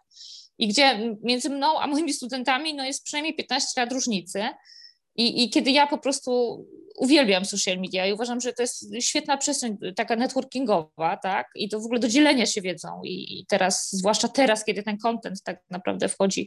[0.61, 4.49] i gdzie między mną a moimi studentami no jest przynajmniej 15 lat różnicy.
[5.21, 6.65] I, I kiedy ja po prostu
[6.97, 11.49] uwielbiam social media i uważam, że to jest świetna przestrzeń taka networkingowa, tak?
[11.55, 13.01] I to w ogóle do dzielenia się wiedzą.
[13.05, 16.47] I, teraz, zwłaszcza teraz, kiedy ten content tak naprawdę wchodzi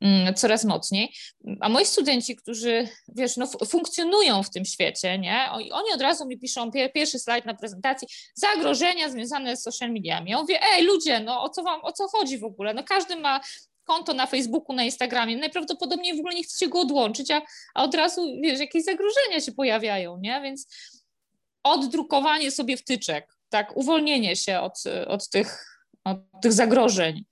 [0.00, 1.14] mm, coraz mocniej.
[1.60, 5.48] A moi studenci, którzy, wiesz, no, funkcjonują w tym świecie, nie?
[5.52, 10.30] Oni od razu mi piszą pierwszy slajd na prezentacji, zagrożenia związane z social mediami.
[10.30, 12.74] Ja mówię, ej ludzie, no o co wam, o co chodzi w ogóle?
[12.74, 13.40] No każdy ma
[13.84, 17.42] konto na Facebooku, na Instagramie, najprawdopodobniej w ogóle nie chcecie go odłączyć, a,
[17.74, 20.40] a od razu, wiesz, jakieś zagrożenia się pojawiają, nie?
[20.42, 20.66] Więc
[21.62, 27.24] oddrukowanie sobie wtyczek, tak, uwolnienie się od, od, tych, od tych zagrożeń,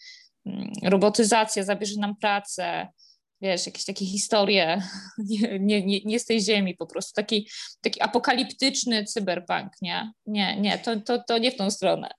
[0.46, 2.88] mm, robotyzacja zabierze nam pracę,
[3.40, 4.82] wiesz, jakieś takie historie
[5.30, 7.48] nie, nie, nie, nie z tej ziemi, po prostu taki,
[7.80, 10.12] taki apokaliptyczny cyberpunk, nie?
[10.26, 12.10] Nie, nie, to, to, to nie w tą stronę.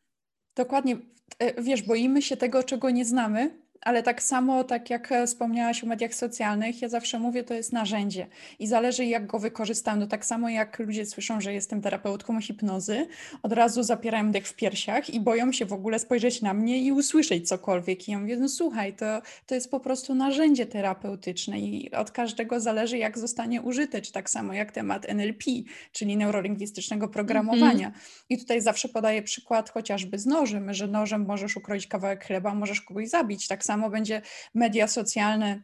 [0.55, 0.97] Dokładnie.
[1.39, 5.83] E, wiesz, boimy się tego, czego nie znamy, ale tak samo, tak jak e, wspomniałaś
[5.83, 8.27] o mediach socjalnych, ja zawsze mówię, to jest narzędzie
[8.59, 9.99] i zależy, jak go wykorzystam.
[9.99, 13.07] No tak samo jak ludzie słyszą, że jestem terapeutką hipnozy,
[13.43, 16.91] od razu zapierają dech w piersiach i boją się w ogóle spojrzeć na mnie i
[16.91, 18.07] usłyszeć cokolwiek.
[18.07, 22.59] I ja mówię, no słuchaj, to, to jest po prostu narzędzie terapeutyczne i od każdego
[22.59, 25.43] zależy, jak zostanie użyte, czy tak samo jak temat NLP,
[25.91, 27.87] czyli neurolingwistycznego programowania.
[27.87, 28.25] Mm -hmm.
[28.29, 32.81] I tutaj zawsze podaję przykład chociażby z nożem, że nożem możesz ukroić kawałek chleba, możesz
[32.81, 33.47] kogoś zabić.
[33.47, 34.21] Tak samo samo będzie
[34.53, 35.63] media socjalne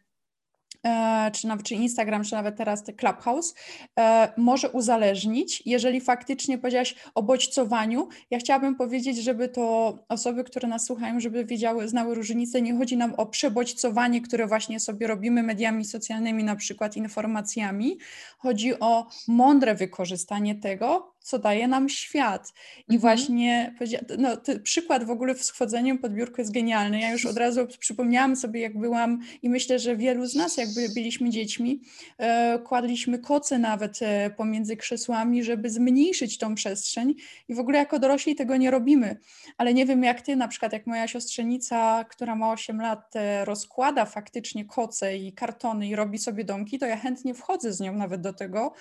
[0.86, 3.56] e, czy nawet czy Instagram, czy nawet teraz te Clubhouse,
[4.00, 8.08] e, może uzależnić, jeżeli faktycznie powiedziałaś o bodźcowaniu.
[8.32, 12.62] Ja chciałabym powiedzieć, żeby to osoby, które nas słuchają, żeby wiedziały, znały różnicę.
[12.62, 17.98] Nie chodzi nam o przebodźcowanie, które właśnie sobie robimy mediami socjalnymi, na przykład informacjami.
[18.38, 22.54] Chodzi o mądre wykorzystanie tego, co daje nam świat.
[22.78, 23.00] I mhm.
[23.00, 23.76] właśnie
[24.18, 24.30] no,
[24.64, 27.00] przykład w ogóle z wchodzeniem pod biurko jest genialny.
[27.00, 30.90] Ja już od razu przypomniałam sobie, jak byłam i myślę, że wielu z nas, jakby
[30.90, 31.82] byliśmy dziećmi,
[32.18, 37.16] e, kładliśmy koce nawet e, pomiędzy krzesłami, żeby zmniejszyć tą przestrzeń
[37.48, 39.18] i w ogóle jako dorośli tego nie robimy.
[39.58, 43.46] Ale nie wiem jak ty, na przykład jak moja siostrzenica, która ma 8 lat, e,
[43.46, 47.96] rozkłada faktycznie koce i kartony i robi sobie domki, to ja chętnie wchodzę z nią
[47.96, 48.74] nawet do tego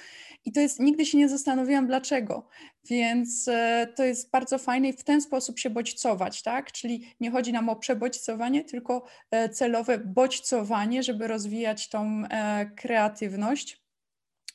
[0.45, 2.38] i to jest, nigdy się nie zastanowiłam dlaczego
[2.85, 6.73] więc e, to jest bardzo fajne i w ten sposób się bodźcować, tak?
[6.73, 13.83] Czyli nie chodzi nam o przebodźcowanie, tylko e, celowe bodźcowanie, żeby rozwijać tą e, kreatywność.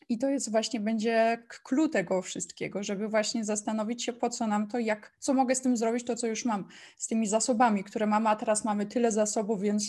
[0.09, 4.67] I to jest właśnie będzie clue tego wszystkiego, żeby właśnie zastanowić się, po co nam
[4.67, 6.67] to, jak, co mogę z tym zrobić, to co już mam,
[6.97, 9.87] z tymi zasobami, które mamy, a teraz mamy tyle zasobów, więc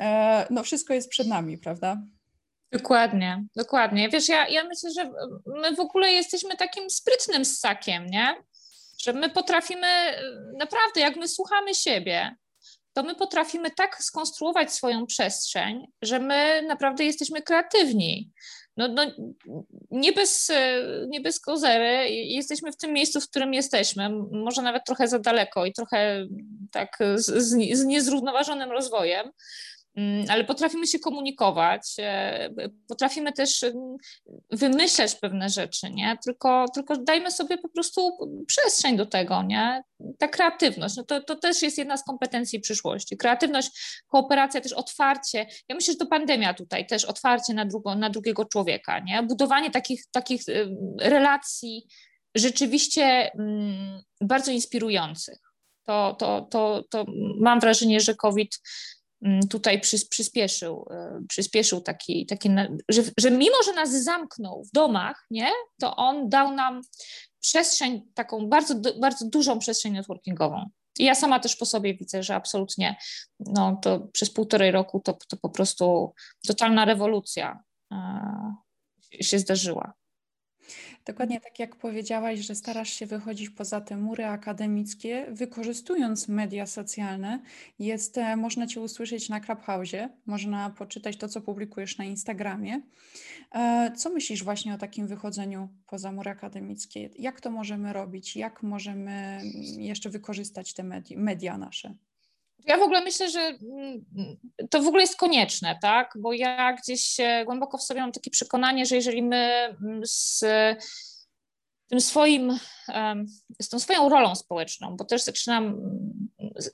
[0.00, 2.02] e, no wszystko jest przed nami, prawda?
[2.74, 4.08] Dokładnie, dokładnie.
[4.08, 5.10] Wiesz, ja, ja myślę, że
[5.46, 8.34] my w ogóle jesteśmy takim sprytnym ssakiem, nie?
[9.02, 9.86] Że my potrafimy,
[10.58, 12.36] naprawdę, jak my słuchamy siebie,
[12.92, 18.30] to my potrafimy tak skonstruować swoją przestrzeń, że my naprawdę jesteśmy kreatywni.
[18.76, 19.02] No, no,
[19.90, 20.52] nie, bez,
[21.08, 25.66] nie bez kozery jesteśmy w tym miejscu, w którym jesteśmy, może nawet trochę za daleko
[25.66, 26.26] i trochę
[26.72, 27.26] tak z,
[27.74, 29.30] z niezrównoważonym rozwojem,
[30.28, 32.50] ale potrafimy się komunikować, e,
[32.88, 33.96] potrafimy też mm,
[34.50, 36.18] wymyślać pewne rzeczy, nie?
[36.24, 38.10] Tylko, tylko dajmy sobie po prostu
[38.46, 39.82] przestrzeń do tego, nie?
[40.18, 43.16] Ta kreatywność, no to, to też jest jedna z kompetencji przyszłości.
[43.16, 45.46] Kreatywność, kooperacja, też otwarcie.
[45.68, 49.22] Ja myślę, że to pandemia tutaj, też otwarcie na, drugo, na drugiego człowieka, nie?
[49.22, 50.42] Budowanie takich, takich
[51.00, 51.86] relacji
[52.34, 55.38] rzeczywiście mm, bardzo inspirujących.
[55.86, 57.04] To, to, to, to
[57.40, 59.03] mam wrażenie, że COVID Mm,
[59.50, 62.50] tutaj przyspieszył, e, przyspieszył taki, taki
[62.88, 66.80] że, że mimo, że nas zamknął w domach, nie, to on dał nam
[67.40, 70.70] przestrzeń, taką bardzo, bardzo dużą przestrzeń networkingową.
[70.98, 72.96] I ja sama też po sobie widzę, że absolutnie
[73.40, 76.14] no, to przez półtorej roku to, to po prostu
[76.46, 78.54] totalna rewolucja e,
[79.20, 79.92] się zdarzyła.
[81.06, 87.42] Dokładnie tak jak powiedziałaś, że starasz się wychodzić poza te mury akademickie, wykorzystując media socjalne.
[87.78, 92.80] Jest, e, można Cię usłyszeć na Clubhouse, można poczytać to, co publikujesz na Instagramie.
[93.54, 97.10] E, co myślisz właśnie o takim wychodzeniu poza mury akademickie?
[97.18, 98.36] Jak to możemy robić?
[98.36, 99.40] Jak możemy
[99.78, 100.84] jeszcze wykorzystać te
[101.16, 101.94] media nasze?
[102.66, 104.04] Ja w ogóle myślę, że mm,
[104.70, 106.12] to w ogóle jest konieczne, tak?
[106.18, 110.44] Bo ja gdzieś głęboko w sobie mam takie przekonanie, że jeżeli my mm, z
[111.88, 112.58] tym swoim,
[113.62, 115.76] z tą swoją rolą społeczną, bo też zaczynam,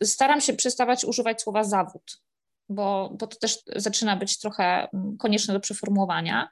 [0.03, 2.21] staram się przestawać używać słowa zawód,
[2.69, 6.49] bo, bo to też zaczyna być trochę mm, konieczne do przeformułowania.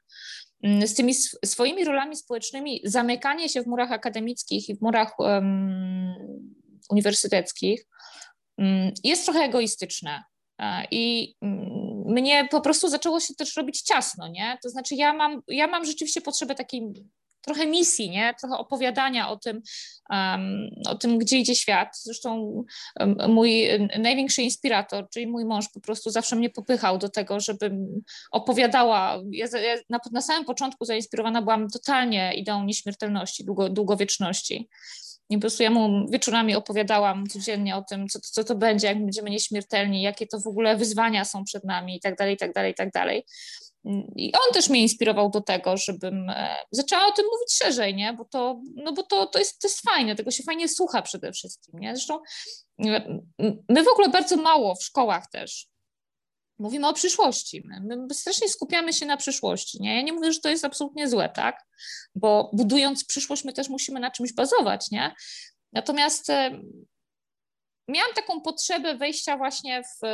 [0.84, 1.14] Z tymi
[1.44, 6.14] swoimi rolami społecznymi, zamykanie się w murach akademickich i w murach um,
[6.90, 7.97] uniwersyteckich, Mm,
[9.04, 10.24] jest trochę egoistyczne.
[10.90, 14.58] I mm, mnie po prostu zaczęło się też robić ciasno, nie?
[14.62, 16.82] To znaczy ja mam, ja mam rzeczywiście potrzebę takiej
[17.40, 18.34] trochę misji, nie?
[18.40, 19.62] trochę opowiadania o tym,
[20.10, 21.88] um, o tym, gdzie idzie świat.
[22.02, 22.62] Zresztą
[23.28, 23.64] mój
[23.98, 29.22] największy inspirator, czyli mój mąż, po prostu zawsze mnie popychał do tego, żebym opowiadała.
[29.30, 34.68] Ja, ja na, na, samym początku zainspirowana byłam totalnie ideą nieśmiertelności, długo, długowieczności.
[35.30, 39.00] I po prostu ja mu wieczorami opowiadałam codziennie o tym, co, co to będzie, jak
[39.00, 42.52] będziemy nieśmiertelni, jakie to w ogóle wyzwania są przed nami i tak dalej, i tak
[42.52, 43.24] dalej, i tak dalej.
[44.16, 48.12] I on też mnie inspirował do tego, żebym e, zaczęła o tym mówić szerzej, nie?
[48.12, 51.32] bo, to, no bo to, to, jest, to jest fajne, tego się fajnie słucha przede
[51.32, 51.80] wszystkim.
[51.80, 51.96] Nie?
[51.96, 52.18] Zresztą
[53.68, 55.68] my w ogóle bardzo mało w szkołach też
[56.58, 57.62] mówimy o przyszłości.
[57.66, 59.82] My, my strasznie skupiamy się na przyszłości.
[59.82, 59.96] Nie?
[59.96, 61.66] Ja nie mówię, że to jest absolutnie złe, tak?
[62.14, 65.14] Bo budując przyszłość, my też musimy na czymś bazować, nie?
[65.72, 66.60] Natomiast e,
[67.88, 70.06] miałam taką potrzebę wejścia właśnie w,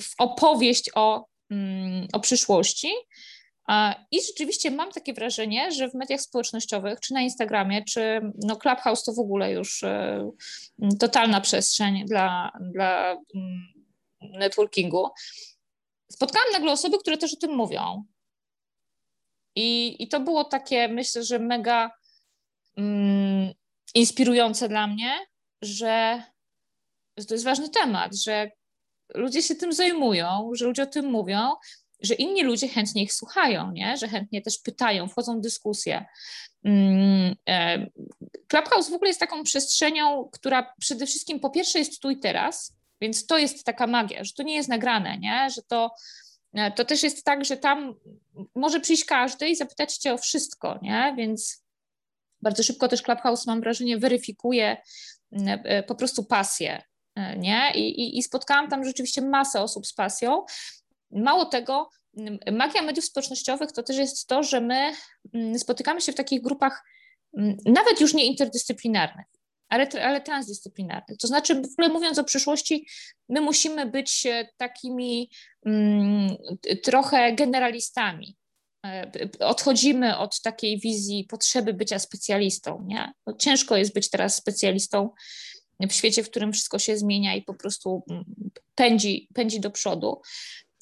[0.00, 2.88] w opowieść o Mm, o przyszłości.
[4.10, 9.04] I rzeczywiście mam takie wrażenie, że w mediach społecznościowych, czy na Instagramie, czy no Clubhouse
[9.04, 10.30] to w ogóle już e,
[11.00, 13.66] totalna przestrzeń dla, dla mm,
[14.20, 15.08] networkingu.
[16.12, 18.04] Spotkałam nagle osoby, które też o tym mówią.
[19.54, 21.90] I, i to było takie, myślę, że mega
[22.76, 23.52] mm,
[23.94, 25.26] inspirujące dla mnie,
[25.62, 26.22] że,
[27.28, 28.50] to jest ważny temat, że
[29.14, 31.52] ludzie się tym zajmują, że ludzie o tym mówią,
[32.00, 33.96] że inni ludzie chętnie ich słuchają, nie?
[33.96, 36.06] że chętnie też pytają, wchodzą w dyskusję.
[36.64, 37.86] Mm, e,
[38.48, 42.75] Clubhouse w ogóle jest taką przestrzenią, która przede wszystkim po pierwsze jest tu i teraz,
[43.00, 45.48] więc to jest taka magia, że to nie jest nagrane, nie?
[45.50, 45.94] że to,
[46.54, 47.94] e, to też jest tak, że tam
[48.54, 51.14] może przyjść każdy i zapytać cię o wszystko, nie?
[51.16, 51.64] więc
[52.42, 54.76] bardzo szybko też Clubhouse, mam wrażenie, weryfikuje
[55.32, 56.82] mm, e, po prostu pasję
[57.16, 57.72] E, nie?
[57.74, 60.44] I, i, I spotkałam tam rzeczywiście masę osób z pasją.
[61.10, 61.90] Mało tego,
[62.52, 64.92] magia mediów społecznościowych to też jest to, że my
[65.58, 66.84] spotykamy się w takich grupach
[67.66, 69.26] nawet już nie interdyscyplinarnych,
[69.68, 71.18] ale, ale transdyscyplinarnych.
[71.18, 72.86] To znaczy, w ogóle mówiąc o przyszłości,
[73.28, 75.30] my musimy być e, takimi
[75.66, 76.36] mm,
[76.82, 78.36] trochę generalistami.
[78.86, 82.84] E, odchodzimy od takiej wizji potrzeby bycia specjalistą.
[82.86, 83.12] Nie?
[83.26, 85.10] No, ciężko jest być teraz specjalistą
[85.80, 88.24] w świecie, w którym wszystko się zmienia i po prostu mm,
[88.74, 90.20] pędzi, pędzi do przodu.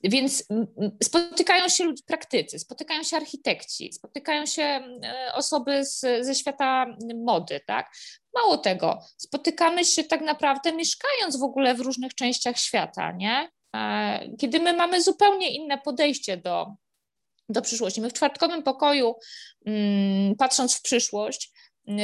[0.05, 6.35] Więc mm, mm, spotykają się praktycy, spotykają się architekci, spotykają się e, osoby z, ze
[6.35, 6.87] świata
[7.25, 7.91] mody, tak?
[8.35, 13.49] Mało tego, spotykamy się tak naprawdę mieszkając w ogóle w różnych częściach świata, nie?
[13.77, 16.67] E, kiedy my mamy zupełnie inne podejście do,
[17.49, 18.01] do przyszłości.
[18.01, 19.15] My w czwartkowym pokoju,
[20.39, 21.51] patrząc w przyszłość,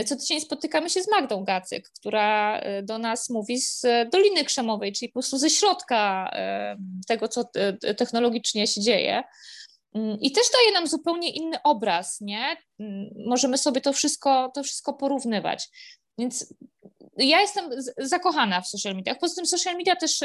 [0.07, 4.93] co tydzień spotykamy się z Magdą Gacyk, która e, do nas mówi z Doliny Krzemowej,
[4.93, 6.77] czyli po prostu ze środka e,
[7.09, 7.45] tego, co
[7.97, 9.23] technologicznie się dzieje.
[9.95, 12.57] Mm, I też daje nam zupełnie inny obraz, nie?
[12.81, 15.69] Mm, możemy sobie to wszystko, to wszystko porównywać.
[16.21, 16.55] Więc
[17.17, 19.19] ja jestem zakochana w social mediach.
[19.19, 20.21] Poza tym social media też,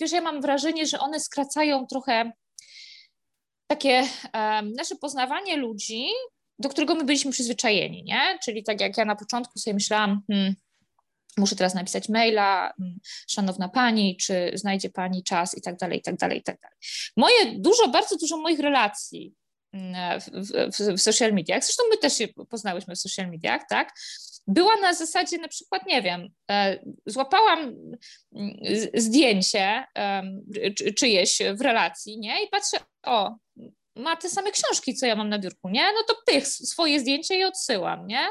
[0.00, 2.32] wiesz, ja mam wrażenie, że one skracają trochę
[3.66, 4.02] takie
[4.76, 6.06] nasze poznawanie ludzi
[6.58, 8.38] do którego my byliśmy przyzwyczajeni, nie?
[8.44, 10.54] Czyli tak jak ja na początku sobie myślałam, hmm,
[11.36, 16.02] muszę teraz napisać maila, hmm, szanowna pani, czy znajdzie pani czas i tak dalej, i
[16.02, 16.78] tak dalej, i tak dalej.
[17.16, 19.34] Moje, dużo, bardzo dużo moich relacji
[19.72, 23.92] w, w, social mediach, zresztą my też się poznałyśmy w social mediach, tak?
[24.46, 27.74] Była na zasadzie na przykład, nie wiem, e, złapałam
[28.34, 28.56] hmm,
[28.94, 29.84] zdjęcie
[30.96, 32.44] czyjeś w relacji, nie?
[32.44, 33.36] I patrzę, o,
[33.96, 35.92] ma te same książki, co ja mam na biurku, nie?
[35.92, 38.26] No to tych swoje zdjęcia i odsyłam, nie?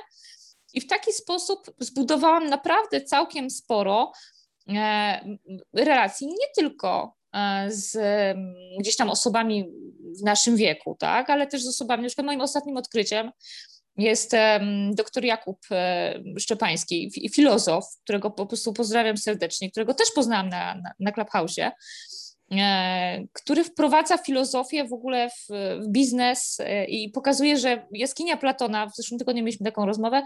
[0.74, 4.12] I w taki sposób zbudowałam naprawdę całkiem sporo
[4.70, 5.38] e,
[5.74, 7.16] relacji, nie tylko
[7.68, 7.98] z
[8.80, 9.66] gdzieś tam osobami
[10.20, 13.32] w naszym wieku, tak, ale też z osobami, na przykład moim ostatnim odkryciem
[13.98, 14.32] jest
[14.92, 20.92] dr Jakub e, Szczepański, filozof, którego po prostu pozdrawiam serdecznie, którego też poznałam na, na,
[21.00, 21.72] na Clubhouse'ie,
[22.52, 28.88] E, który wprowadza filozofię w ogóle w, w, biznes e, i pokazuje, że jaskinia Platona,
[28.88, 30.24] w zeszłym tygodniu mieliśmy taką rozmowę,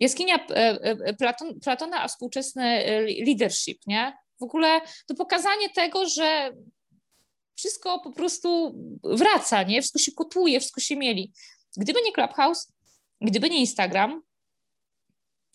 [0.00, 2.84] jaskinia e, Platon, Platona, a współczesny
[3.26, 4.12] leadership, nie?
[4.40, 6.52] W ogóle to pokazanie tego, że
[7.56, 8.74] wszystko po prostu
[9.04, 9.80] wraca, nie?
[9.80, 11.32] Wszystko się kotuje, wszystko się mieli.
[11.76, 12.72] Gdyby nie Clubhouse,
[13.20, 14.22] gdyby nie Instagram,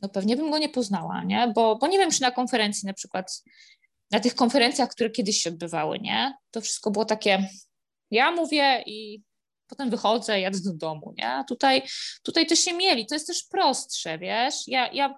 [0.01, 1.51] no pewnie bym go nie poznała, nie?
[1.55, 3.43] Bo, bo nie wiem, czy na konferencji na przykład
[4.11, 6.33] na tych konferencjach, które kiedyś się odbywały, nie?
[6.51, 7.49] To wszystko było takie,
[8.11, 9.21] ja mówię i
[9.67, 11.43] potem wychodzę, jadę do domu, nie?
[11.47, 11.81] Tutaj,
[12.23, 14.55] tutaj to się mieli, to jest też prostsze, wiesz?
[14.67, 15.17] Ja, ja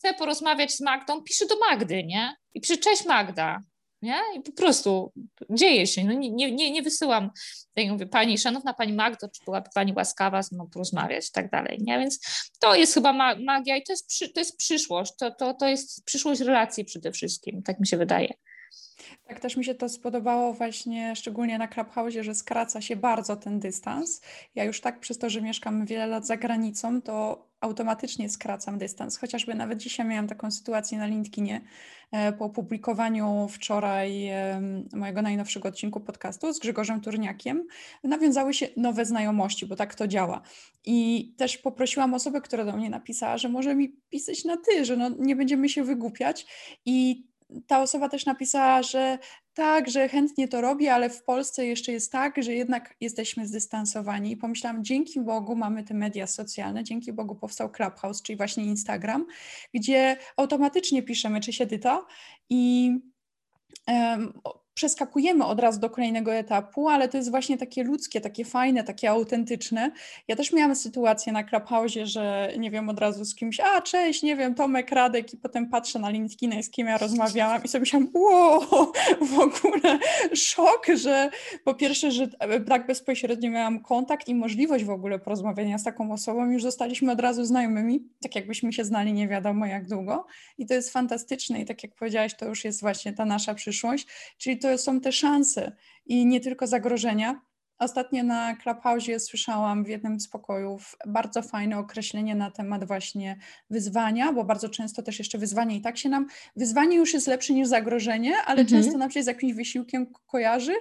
[0.00, 2.36] chcę porozmawiać z Magdą, piszę do Magdy, nie?
[2.54, 3.60] I przy cześć Magda.
[4.02, 4.18] nie?
[4.36, 5.12] I po prostu
[5.50, 6.04] dzieje się.
[6.04, 7.30] No nie, nie, nie wysyłam,
[7.74, 11.50] tak mówię, pani, szanowna pani Magdo, czy byłaby pani łaskawa z mną porozmawiać i tak
[11.50, 11.98] dalej, nie?
[11.98, 12.20] Więc
[12.60, 16.04] to jest chyba magia i to jest, przy, to jest przyszłość, to, to, to jest
[16.04, 18.34] przyszłość relacji przede wszystkim, tak mi się wydaje.
[19.28, 23.60] Tak, też mi się to spodobało właśnie, szczególnie na Clubhouse, że skraca się bardzo ten
[23.60, 24.20] dystans.
[24.54, 29.18] Ja już tak przez to, że mieszkam wiele lat za granicą, to automatycznie skracam dystans.
[29.18, 31.60] Chociażby nawet dzisiaj miałam taką sytuację na LinkedInie
[32.12, 34.30] e, po opublikowaniu wczoraj
[34.92, 37.66] mojego najnowszego odcinku podcastu z Grzegorzem Turniakiem.
[38.04, 40.42] Nawiązały się nowe znajomości, bo tak to działa.
[40.84, 44.96] I też poprosiłam osobę, która do mnie napisała, że może mi pisać na ty, że
[44.96, 46.46] no nie będziemy się wygłupiać.
[46.84, 47.26] I
[47.66, 49.18] ta osoba też napisała, że
[49.60, 54.32] tak, że chętnie to robi, ale w Polsce jeszcze jest tak, że jednak jesteśmy zdystansowani.
[54.32, 59.26] I pomyślałam, dzięki Bogu mamy te media socjalne, dzięki Bogu powstał Clubhouse, czyli właśnie Instagram,
[59.74, 62.06] gdzie automatycznie piszemy, czy się dyta
[62.50, 62.92] i
[63.88, 64.32] um,
[64.80, 69.10] przeskakujemy od razu do kolejnego etapu, ale to jest właśnie takie ludzkie, takie fajne, takie
[69.10, 69.92] autentyczne.
[70.28, 74.22] Ja też miałam sytuację na Clubhouse, że nie wiem, od razu z kimś, a cześć,
[74.22, 77.80] nie wiem, Tomek, Radek i potem patrzę na LinkedIn, z kim ja rozmawiałam i sobie
[77.80, 79.98] myślałam, wow, w ogóle
[80.34, 81.30] szok, że
[81.64, 82.28] po pierwsze, że
[82.68, 87.20] tak bezpośrednio miałam kontakt i możliwość w ogóle porozmawiania z taką osobą, już zostaliśmy od
[87.20, 90.26] razu znajomymi, tak jakbyśmy się znali nie wiadomo jak długo
[90.58, 94.06] i to jest fantastyczne i tak jak powiedziałaś, to już jest właśnie ta nasza przyszłość,
[94.38, 95.72] czyli to są te szanse
[96.06, 97.40] i nie tylko zagrożenia.
[97.80, 103.36] Ostatnio na Clubhouse słyszałam w jednym z pokojów bardzo fajne określenie na temat właśnie
[103.70, 107.52] wyzwania, bo bardzo często też jeszcze wyzwanie i tak się nam, wyzwanie już jest lepsze
[107.52, 108.82] niż zagrożenie, ale mhm.
[108.82, 110.74] często nam się z jakimś wysiłkiem kojarzy,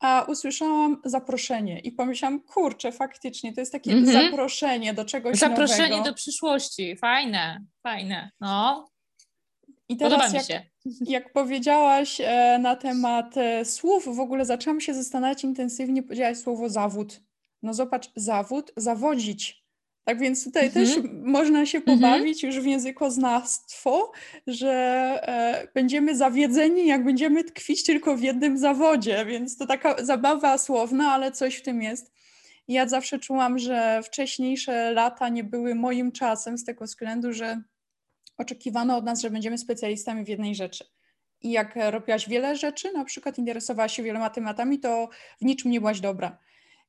[0.00, 4.22] a usłyszałam zaproszenie i pomyślałam, kurczę, faktycznie, to jest takie mhm.
[4.24, 6.04] zaproszenie do czegoś Zaproszenie nowego.
[6.04, 8.88] do przyszłości, fajne, fajne, no.
[9.88, 10.62] I teraz Podoba jak, mi się.
[11.14, 16.68] jak powiedziałaś e, na temat e, słów, w ogóle zaczęłam się zastanawiać intensywnie, powiedziałaś słowo
[16.68, 17.20] zawód.
[17.62, 19.66] No zobacz, zawód, zawodzić.
[20.04, 20.86] Tak więc tutaj mhm.
[20.86, 21.98] też można się mhm.
[21.98, 24.12] pobawić już w językoznawstwo,
[24.46, 24.72] że
[25.22, 31.12] e, będziemy zawiedzeni, jak będziemy tkwić tylko w jednym zawodzie, więc to taka zabawa słowna,
[31.12, 32.12] ale coś w tym jest.
[32.68, 37.62] Ja zawsze czułam, że wcześniejsze lata nie były moim czasem z tego względu, że
[38.38, 40.84] oczekiwano od nas, że będziemy specjalistami w jednej rzeczy.
[41.42, 45.08] I jak robiłaś wiele rzeczy, na przykład interesowałaś się wieloma tematami, to
[45.40, 46.38] w niczym nie byłaś dobra.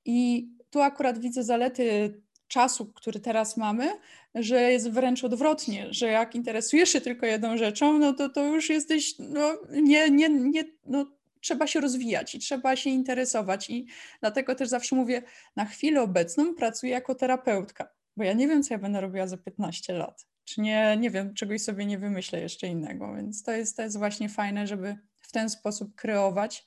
[0.05, 2.13] I tu akurat widzę zalety
[2.47, 3.91] czasu, który teraz mamy,
[4.35, 8.69] że jest wręcz odwrotnie, że jak interesujesz się tylko jedną rzeczą, no to to już
[8.69, 11.05] jesteś, no nie, nie, nie, no
[11.41, 13.87] trzeba się rozwijać i trzeba się interesować i
[14.19, 15.23] dlatego też zawsze mówię,
[15.55, 19.37] na chwilę obecną pracuję jako terapeutka, bo ja nie wiem, co ja będę robiła za
[19.37, 23.15] 15 lat czy nie, nie wiem, czegoś sobie nie wymyślę jeszcze innego.
[23.15, 26.65] Więc to jest, to jest właśnie fajne, żeby w ten sposób kreować.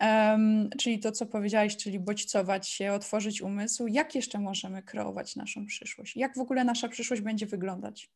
[0.00, 3.86] Um, czyli to, co powiedziałaś, czyli bodźcować się, otworzyć umysł.
[3.86, 6.16] Jak jeszcze możemy kreować naszą przyszłość?
[6.16, 8.10] Jak w ogóle nasza przyszłość będzie wyglądać?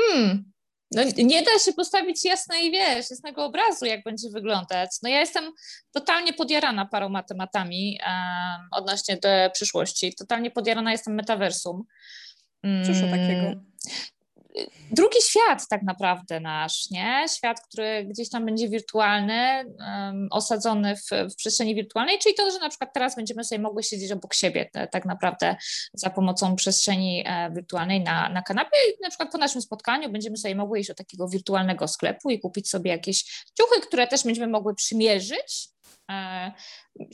[0.00, 0.52] Hmm.
[0.92, 4.90] No, nie da się postawić jasnej, wiesz, jasnego obrazu, jak będzie wyglądać.
[5.02, 5.52] No ja jestem
[5.92, 10.14] totalnie podjarana paroma tematami um, odnośnie do przyszłości.
[10.14, 11.84] Totalnie podjarana jestem metaversum.
[12.86, 13.40] Cóż o takiego?
[13.40, 13.70] Mm,
[14.90, 17.24] drugi świat tak naprawdę nasz, nie?
[17.36, 22.58] Świat, który gdzieś tam będzie wirtualny, um, osadzony w, w, przestrzeni wirtualnej, czyli to, że
[22.58, 25.56] na przykład teraz będziemy sobie mogły siedzieć obok siebie te, tak naprawdę
[25.94, 30.36] za pomocą przestrzeni e, wirtualnej na, na kanapie i na przykład po naszym spotkaniu będziemy
[30.36, 34.46] sobie mogły iść do takiego wirtualnego sklepu i kupić sobie jakieś ciuchy, które też będziemy
[34.46, 35.68] mogły przymierzyć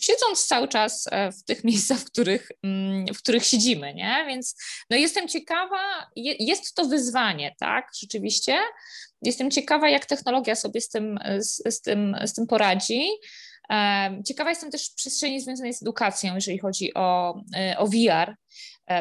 [0.00, 4.24] siedząc cały czas e, w tych miejscach, w których, mm, w których siedzimy, nie?
[4.26, 4.56] Więc
[4.90, 8.58] no jestem ciekawa, jest to wyzwanie, tak, rzeczywiście.
[9.22, 13.08] Jestem ciekawa, jak technologia sobie z tym, z, z tym, z tym poradzi.
[13.70, 17.40] E, ciekawa jestem też przestrzeni związanej z edukacją, jeżeli chodzi o,
[17.76, 18.36] o VR,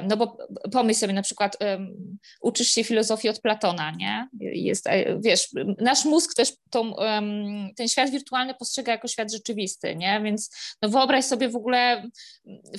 [0.03, 0.37] no bo
[0.71, 4.27] pomyśl sobie na przykład, um, uczysz się filozofii od Platona, nie?
[4.39, 9.95] Jest, e, wiesz, nasz mózg też tą, um, ten świat wirtualny postrzega jako świat rzeczywisty,
[9.95, 10.21] nie?
[10.23, 12.09] Więc no wyobraź sobie w ogóle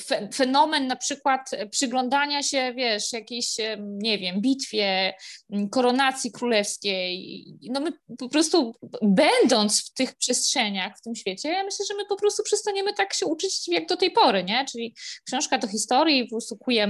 [0.01, 5.15] fe, fenomen na przykład przyglądania się, wiesz, jakiejś, nie wiem, bitwie,
[5.71, 7.45] koronacji królewskiej.
[7.63, 12.05] No my po prostu będąc w tych przestrzeniach, w tym świecie, ja myślę, że my
[12.09, 14.65] po prostu przestaniemy tak się uczyć jak do tej pory, nie?
[14.73, 14.95] Czyli
[15.27, 16.37] książka do historii, po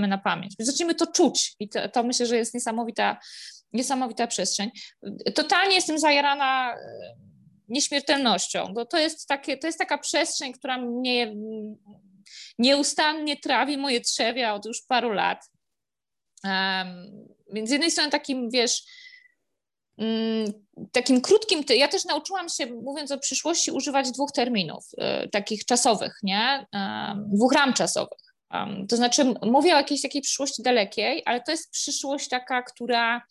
[0.07, 0.55] na pamięć.
[0.59, 3.19] Zaczniemy to czuć i to, to myślę, że jest niesamowita,
[3.73, 4.71] niesamowita przestrzeń.
[5.35, 6.77] Totalnie jestem zajarana e,
[7.69, 8.75] nieśmiertelnością.
[8.75, 11.35] To, to, jest takie, to jest taka przestrzeń, która mnie
[12.59, 15.51] nieustannie trawi moje trzewia od już paru lat.
[16.45, 18.83] Um, więc z jednej strony takim, wiesz,
[19.99, 20.53] mm,
[20.93, 24.85] takim krótkim, ja też nauczyłam się, mówiąc o przyszłości, używać dwóch terminów,
[25.25, 26.67] y, takich czasowych, nie?
[27.17, 28.26] Dwóch ram czasowych.
[28.89, 33.23] To znaczy, mówię o jakiejś takiej przyszłości dalekiej, ale to jest przyszłość taka, która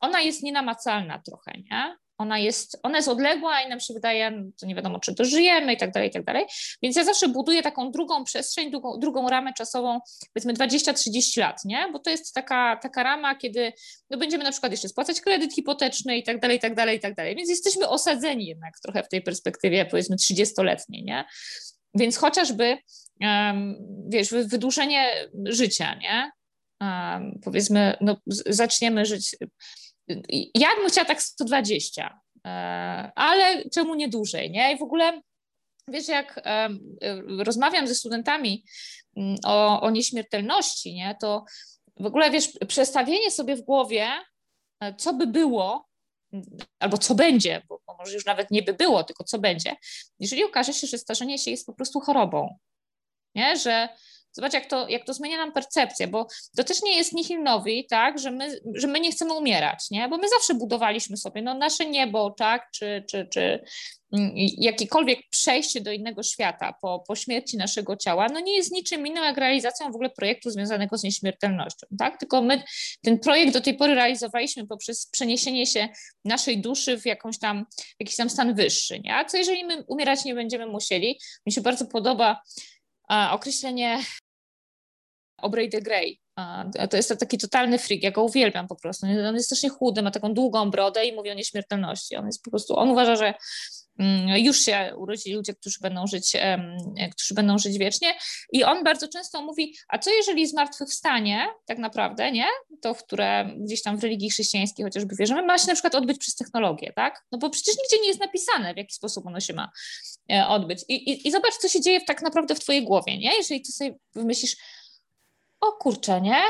[0.00, 1.96] ona jest nienamacalna trochę, nie?
[2.18, 5.76] Ona jest, ona jest odległa i nam się wydaje, to nie wiadomo, czy dożyjemy i
[5.76, 6.44] tak dalej, i tak dalej.
[6.82, 10.00] Więc ja zawsze buduję taką drugą przestrzeń, drugą, drugą ramę czasową,
[10.34, 11.88] powiedzmy 20-30 lat, nie?
[11.92, 13.72] Bo to jest taka, taka rama, kiedy
[14.10, 17.00] no będziemy na przykład jeszcze spłacać kredyt hipoteczny i tak dalej, i tak dalej, i
[17.00, 17.36] tak dalej.
[17.36, 21.24] Więc jesteśmy osadzeni jednak trochę w tej perspektywie, powiedzmy 30-letniej, nie?
[21.94, 22.78] Więc chociażby,
[24.08, 26.30] wiesz, wydłużenie życia, nie?
[27.42, 28.16] Powiedzmy, no,
[28.46, 29.36] zaczniemy żyć
[30.54, 32.50] ja bym chciała tak 120, e,
[33.14, 34.72] ale czemu nie dłużej, nie?
[34.72, 35.22] I w ogóle,
[35.88, 36.40] wiesz, jak
[37.38, 38.64] rozmawiam ze studentami
[39.16, 41.16] mm, o, o nieśmiertelności, nie?
[41.20, 41.44] To
[42.00, 44.08] w ogóle, wiesz, przestawienie sobie w głowie,
[44.80, 45.86] e, co by było,
[46.78, 49.76] albo co będzie, bo, bo może już nawet nie by było, tylko co będzie,
[50.18, 52.58] jeżeli okaże się, że starzenie się jest po prostu chorobą,
[53.34, 53.56] nie?
[53.56, 53.88] Że
[54.34, 56.26] Zobacz, jak to, jak to zmienia nam percepcję, bo
[56.56, 60.08] to też nie jest nihilnowi, tak, że my, że my nie chcemy umierać, nie?
[60.08, 63.64] Bo my zawsze budowaliśmy sobie no, nasze niebo, tak, czy, czy, czy
[64.12, 69.06] mm, jakiekolwiek przejście do innego świata po, po śmierci naszego ciała, no nie jest niczym
[69.06, 72.18] innym jak realizacją w ogóle projektu związanego z nieśmiertelnością, tak?
[72.18, 72.62] Tylko my
[73.02, 75.88] ten projekt do tej pory realizowaliśmy poprzez przeniesienie się
[76.24, 77.66] naszej duszy w jakąś tam,
[78.00, 79.14] jakiś tam stan wyższy, nie?
[79.14, 81.18] A co jeżeli my umierać nie będziemy musieli?
[81.46, 82.42] Mi się bardzo podoba
[83.30, 83.98] określenie
[85.44, 86.20] Aubrey de Grey.
[86.90, 89.06] To jest taki totalny freak, ja go uwielbiam po prostu.
[89.28, 92.16] On jest strasznie chudy, ma taką długą brodę i mówi o nieśmiertelności.
[92.16, 93.34] On jest po prostu, on uważa, że
[93.98, 96.32] mm, już się urodzili ludzie, którzy będą żyć,
[97.12, 98.14] którzy będą żyć wiecznie.
[98.52, 102.46] I on bardzo często mówi, a co jeżeli zmartwychwstanie, tak naprawdę, nie?
[102.82, 106.18] To, w które gdzieś tam w religii chrześcijańskiej chociażby wierzymy, ma się na przykład odbyć
[106.18, 107.24] przez technologię, tak?
[107.32, 109.70] No bo przecież nigdzie nie jest napisane, w jaki sposób ono się ma
[110.32, 110.84] e, odbyć.
[110.88, 113.36] I, i, i zobacz, co się dzieje tak naprawdę w twojej głowie, nie?
[113.36, 114.56] Jeżeli ty sobie wymyślisz,
[115.68, 116.42] o kurczę, nie?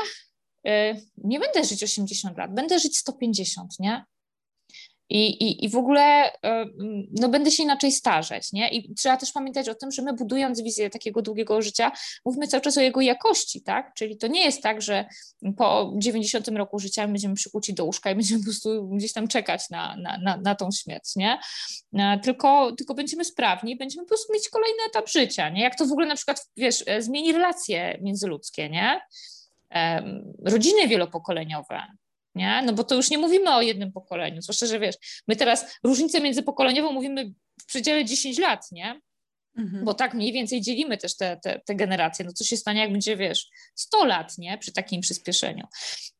[0.67, 4.05] Y, nie będę żyć 80 lat, będę żyć 150, nie?
[5.09, 6.33] I, i, I w ogóle y,
[7.11, 8.69] no, będę się inaczej starzeć, nie?
[8.69, 11.91] I trzeba też pamiętać o tym, że my budując wizję takiego długiego życia,
[12.25, 13.93] mówimy cały czas o jego jakości, tak?
[13.93, 15.05] Czyli to nie jest tak, że
[15.57, 19.69] po 90 roku życia będziemy przykuci do łóżka i będziemy po prostu gdzieś tam czekać
[19.69, 21.39] na, na, na, na tą śmierć, nie?
[21.93, 25.61] E, tylko, tylko będziemy sprawni, będziemy po prostu mieć kolejny etap życia, nie?
[25.61, 29.01] Jak to w ogóle na przykład, wiesz, e, zmieni relacje międzyludzkie, nie?
[30.45, 31.81] rodziny wielopokoleniowe,
[32.35, 32.61] nie?
[32.65, 34.95] No bo to już nie mówimy o jednym pokoleniu, zwłaszcza, że wiesz,
[35.27, 39.01] my teraz różnicę międzypokoleniową mówimy w przedziale 10 lat, nie?
[39.57, 39.85] Mhm.
[39.85, 42.25] Bo tak mniej więcej dzielimy też te, te, te, generacje.
[42.25, 44.57] No co się stanie, jak będzie, wiesz, 100 lat, nie?
[44.57, 45.67] Przy takim przyspieszeniu.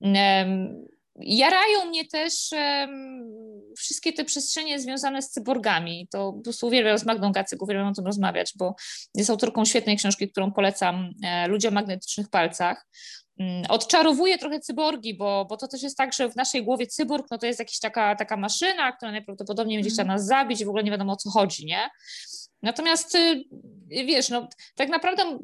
[0.02, 0.86] Um,
[1.20, 3.32] Jarają mnie też um,
[3.78, 6.08] wszystkie te przestrzenie związane z cyborgami.
[6.12, 8.76] To po prostu uwielbiam z Magdą Gacyk, uwielbiam o tym rozmawiać, bo
[9.14, 12.88] jest autorką świetnej książki, którą polecam, e, Ludzie o magnetycznych palcach.
[13.40, 17.28] Mm, odczarowuje trochę cyborgi, bo, bo to też jest tak, że w naszej głowie cyborg
[17.32, 20.18] no to jest jakaś taka, taka maszyna, która najprawdopodobniej będzie chciała mhm.
[20.18, 21.90] nas zabić i w ogóle nie wiadomo o co chodzi, nie?
[22.62, 23.44] Natomiast y,
[23.90, 25.40] wiesz, no tak naprawdę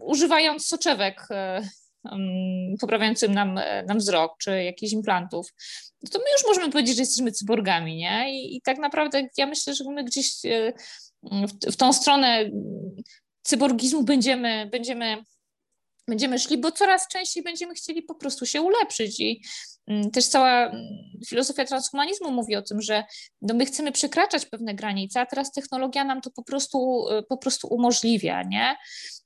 [0.00, 5.54] używając soczewek y, poprawiającym nam, nam wzrok, czy jakichś implantów,
[6.10, 8.26] to my już możemy powiedzieć, że jesteśmy cyborgami, nie?
[8.30, 10.72] I, i tak naprawdę ja myślę, że my gdzieś y,
[11.22, 12.50] w, w tą stronę
[13.42, 15.24] cyborgizmu będziemy, będziemy
[16.08, 19.42] będziemy szli, bo coraz częściej będziemy chcieli po prostu się ulepszyć i
[19.86, 20.82] mm, też cała mm,
[21.28, 23.04] filozofia transhumanizmu mówi o tym, że
[23.42, 27.36] no my chcemy przekraczać pewne granice, a teraz technologia nam to po prostu, y, po
[27.36, 28.76] prostu umożliwia, nie?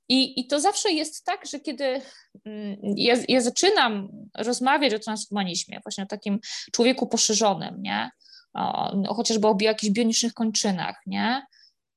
[0.08, 2.00] I, I to zawsze jest tak, że kiedy
[2.44, 4.08] mm, ja, ja zaczynam
[4.38, 6.38] rozmawiać o transhumanizmie, właśnie o takim
[6.72, 8.10] człowieku poszerzonym, nie?
[8.54, 11.42] O, no, chociażby o jakichś bionicznych kończynach, nie?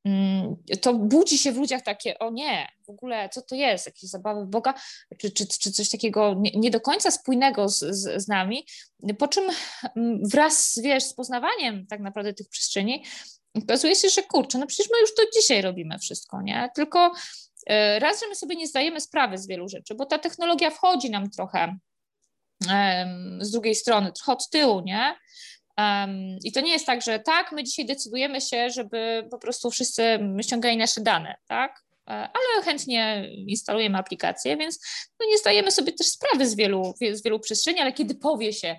[0.05, 4.09] Mm, to budzi się w ludziach takie, o nie, w ogóle co to jest, jakieś
[4.09, 4.73] zabawy Boga,
[5.17, 8.67] czy, czy, czy coś takiego nie, nie do końca spójnego z, z, z, nami,
[9.19, 9.43] po czym
[9.95, 13.05] mm, wraz wiesz, z poznawaniem tak naprawdę tych przestrzeni
[13.63, 17.11] okazuje się, że kurczę, no przecież my już to dzisiaj robimy wszystko, nie, tylko
[17.67, 21.09] e, raz, że my sobie nie zdajemy sprawy z wielu rzeczy, bo ta technologia wchodzi
[21.09, 21.77] nam trochę
[23.39, 25.15] z drugiej strony, trochę od tyłu, nie,
[25.77, 29.71] Um, I to nie jest tak, że tak, my dzisiaj decydujemy się, żeby po prostu
[29.71, 31.83] wszyscy ściągali nasze dane, tak?
[32.07, 34.79] E, ale chętnie instalujemy aplikację, więc
[35.19, 38.75] no nie zdajemy sobie też sprawy z wielu, z wielu przestrzeni, ale kiedy powie się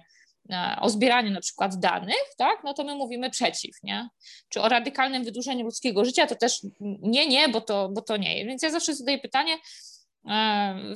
[0.51, 4.09] e, o zbieraniu na przykład danych, tak, no to my mówimy przeciw, nie?
[4.49, 8.45] Czy o radykalnym wydłużeniu ludzkiego życia, to też nie, nie, bo to, bo to nie.
[8.47, 9.57] Więc ja zawsze zadaję pytanie,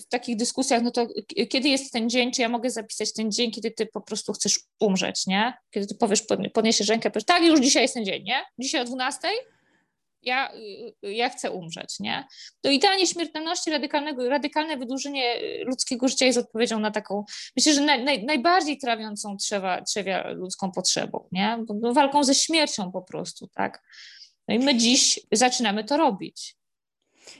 [0.01, 1.07] w takich dyskusjach, no to
[1.49, 4.61] kiedy jest ten dzień, czy ja mogę zapisać ten dzień, kiedy ty po prostu chcesz
[4.81, 5.55] umrzeć, nie?
[5.71, 6.23] Kiedy ty powiesz,
[6.55, 8.45] podniesiesz rękę, powiesz, tak, już dzisiaj jest ten dzień, nie?
[8.59, 9.29] Dzisiaj o 12?
[10.23, 10.53] Ja,
[11.03, 12.25] ja chcę umrzeć, nie?
[12.61, 17.25] To idealnie śmiertelności, radykalnego, radykalne wydłużenie ludzkiego życia jest odpowiedzią na taką,
[17.57, 21.59] myślę, że naj, naj, najbardziej trawiącą trzewa, trzewia ludzką potrzebą, nie?
[21.75, 23.83] Bo, walką ze śmiercią po prostu, tak?
[24.49, 26.59] No i my dziś zaczynamy to robić.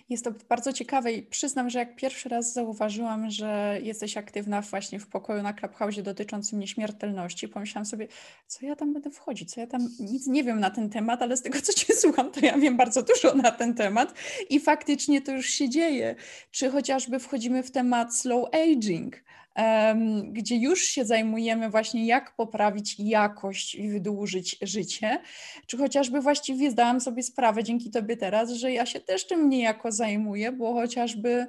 [0.09, 5.01] Jest to bardzo ciekawe i przyznam, że jak pierwszy raz zauważyłam, że jesteś aktywna właśnie
[5.01, 8.09] w pokoju na Clubhouse dotyczącym nieśmiertelności, pomyślałam sobie,
[8.47, 11.37] co ja tam będę wchodzić, co ja tam nic nie wiem na ten temat, ale
[11.37, 14.15] z tego, co cię słucham, to ja wiem bardzo dużo na ten temat
[14.51, 16.15] i faktycznie to już się dzieje.
[16.51, 19.17] Czy chociażby wchodzimy w temat slow aging,
[20.25, 25.19] gdzie już się zajmujemy właśnie jak poprawić jakość i wydłużyć życie,
[25.67, 29.93] czy chociażby właściwie zdałam sobie sprawę dzięki Tobie teraz, że ja się też tym niejako
[29.93, 31.47] zajmuję, bo chociażby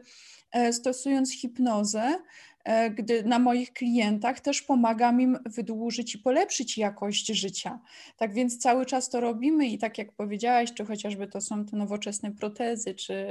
[0.52, 2.20] e, stosując hipnozę,
[2.96, 7.80] gdy na moich klientach też pomagam im wydłużyć i polepszyć jakość życia.
[8.18, 11.78] Tak więc cały czas to robimy i tak jak powiedziałaś, czy chociażby to są te
[11.78, 13.26] nowoczesne protezy, czy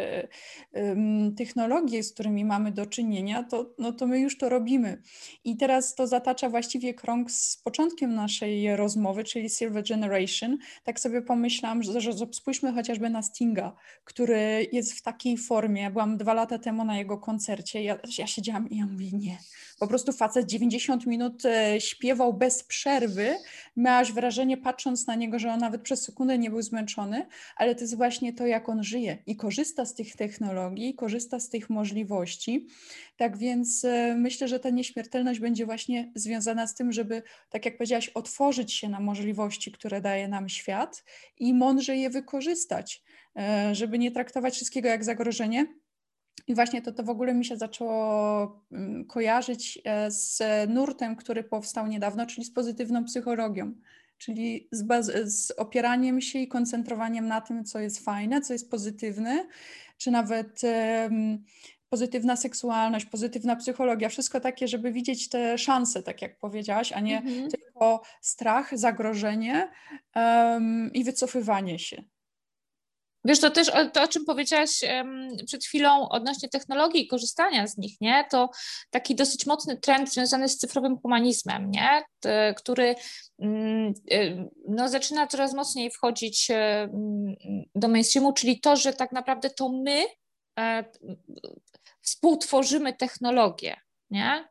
[0.73, 5.03] um, technologie, z którymi mamy do czynienia, to, no to my już to robimy.
[5.45, 10.59] I teraz to zatacza właściwie krąg z początkiem naszej rozmowy, czyli Silver Generation.
[10.85, 15.91] Tak sobie pomyślałam, że, że spójrzmy chociażby na Stinga, który jest w takiej formie.
[15.91, 17.83] Byłam dwa lata temu na jego koncercie.
[17.83, 19.39] Ja, ja siedziałam i ja mówię, nie.
[19.79, 23.37] Po prostu facet 90 minut e, śpiewał bez przerwy.
[23.77, 27.81] Miałaś wrażenie, patrząc na niego, że on nawet przez sekundę nie był zmęczony, ale to
[27.81, 32.67] jest właśnie to, jak on żyje i korzysta z tych technologii, korzysta z tych możliwości.
[33.17, 37.77] Tak więc e, myślę, że ta nieśmiertelność będzie właśnie związana z tym, żeby, tak jak
[37.77, 41.05] powiedziałaś, otworzyć się na możliwości, które daje nam świat
[41.39, 43.03] i mądrze je wykorzystać,
[43.37, 45.67] e, żeby nie traktować wszystkiego jak zagrożenie,
[46.49, 51.45] i właśnie to, to w ogóle mi się zaczęło mm, kojarzyć e, z nurtem, który
[51.45, 53.73] powstał niedawno, czyli z pozytywną psychologią,
[54.19, 58.71] czyli z, baz- z opieraniem się i koncentrowaniem na tym, co jest fajne, co jest
[58.71, 59.47] pozytywne,
[59.97, 61.45] czy nawet um,
[61.89, 67.19] pozytywna seksualność, pozytywna psychologia, wszystko takie, żeby widzieć te szanse, tak jak powiedziałaś, a nie
[67.19, 67.51] mhm.
[67.51, 69.71] tylko strach, zagrożenie
[70.15, 72.03] um, i wycofywanie się.
[73.25, 77.79] Wiesz, to też to, o czym powiedziałaś um, przed chwilą odnośnie technologii i korzystania z
[77.79, 78.25] nich, nie?
[78.31, 78.51] To
[78.91, 82.03] taki dosyć mocny trend związany z cyfrowym humanizmem, nie?
[82.57, 82.95] Który
[83.39, 83.95] um,
[84.69, 87.35] no, zaczyna coraz mocniej wchodzić um,
[87.75, 90.05] do mainstreamu, czyli to, że tak naprawdę to my
[90.59, 90.85] e,
[92.03, 93.77] współtworzymy technologię,
[94.11, 94.49] nie?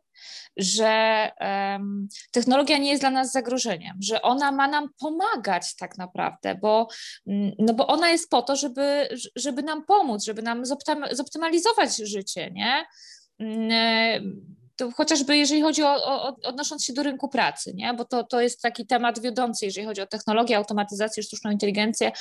[0.57, 6.55] Że um, technologia nie jest dla nas zagrożeniem, że ona ma nam pomagać tak naprawdę,
[6.55, 6.87] bo,
[7.27, 10.63] mm, no bo ona jest po to, żeby, żeby nam pomóc, żeby nam
[11.11, 12.85] zoptymalizować życie, nie?
[13.39, 17.93] Mm, to chociażby jeżeli chodzi o, o, odnosząc się do rynku pracy, nie?
[17.93, 22.11] bo to, to jest taki temat wiodący, jeżeli chodzi o technologię, automatyzację, sztuczną inteligencję,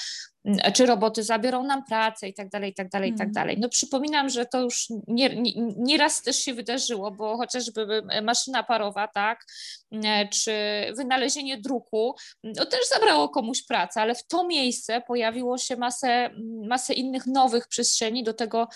[0.74, 3.32] czy roboty zabiorą nam pracę i tak dalej, i tak dalej, i tak mhm.
[3.32, 3.56] dalej.
[3.60, 9.08] No przypominam, że to już nieraz nie, nie też się wydarzyło, bo chociażby maszyna parowa,
[9.08, 9.44] tak,
[9.92, 10.52] mm, czy
[10.96, 16.30] wynalezienie druku, mm, to też zabrało komuś pracę, ale w to miejsce pojawiło się masę,
[16.68, 18.68] masę innych nowych przestrzeni do tego,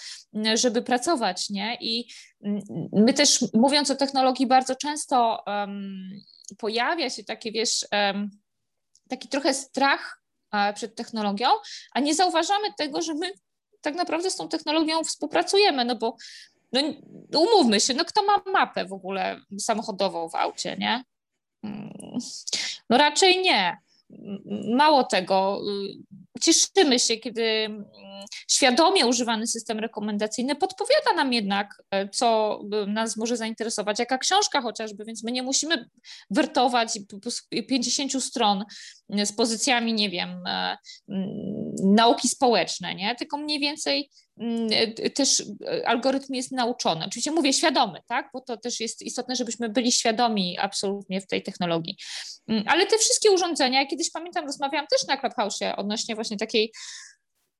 [0.55, 1.79] żeby pracować, nie?
[1.81, 2.07] I
[2.93, 6.11] My też mówiąc o technologii, bardzo często um,
[6.59, 8.31] pojawia się takie, wiesz, um,
[9.09, 10.20] taki trochę strach
[10.74, 11.48] przed technologią,
[11.92, 13.32] a nie zauważamy tego, że my
[13.80, 16.16] tak naprawdę z tą technologią współpracujemy, no bo
[16.72, 16.80] no,
[17.40, 21.05] umówmy się, no kto ma mapę w ogóle samochodową w aucie, nie?
[21.64, 22.18] Mm,
[22.90, 23.78] no raczej nie.
[24.76, 26.09] Mało tego, y,
[26.41, 27.85] cieszymy się, kiedy mm,
[28.49, 35.05] świadomie używany system rekomendacyjny podpowiada nam jednak, e, co nas może zainteresować, jaka książka chociażby,
[35.05, 35.89] więc my nie musimy
[36.31, 36.99] wertować
[37.68, 38.64] 50 stron
[39.24, 40.76] z pozycjami, nie wiem, e,
[41.85, 43.14] nauki społeczne, nie?
[43.14, 44.11] tylko mniej więcej
[45.14, 45.43] też
[45.87, 47.05] algorytm jest nauczony.
[47.07, 48.31] Oczywiście mówię świadomy, tak?
[48.33, 51.97] bo to też jest istotne, żebyśmy byli świadomi absolutnie w tej technologii.
[52.66, 56.73] Ale te wszystkie urządzenia, ja kiedyś pamiętam, rozmawiałam też na Clubhouse odnośnie właśnie takiej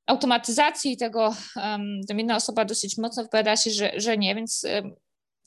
[0.07, 4.65] automatyzacji tego, um, tam jedna osoba dosyć mocno wypowiada się, że, że nie, więc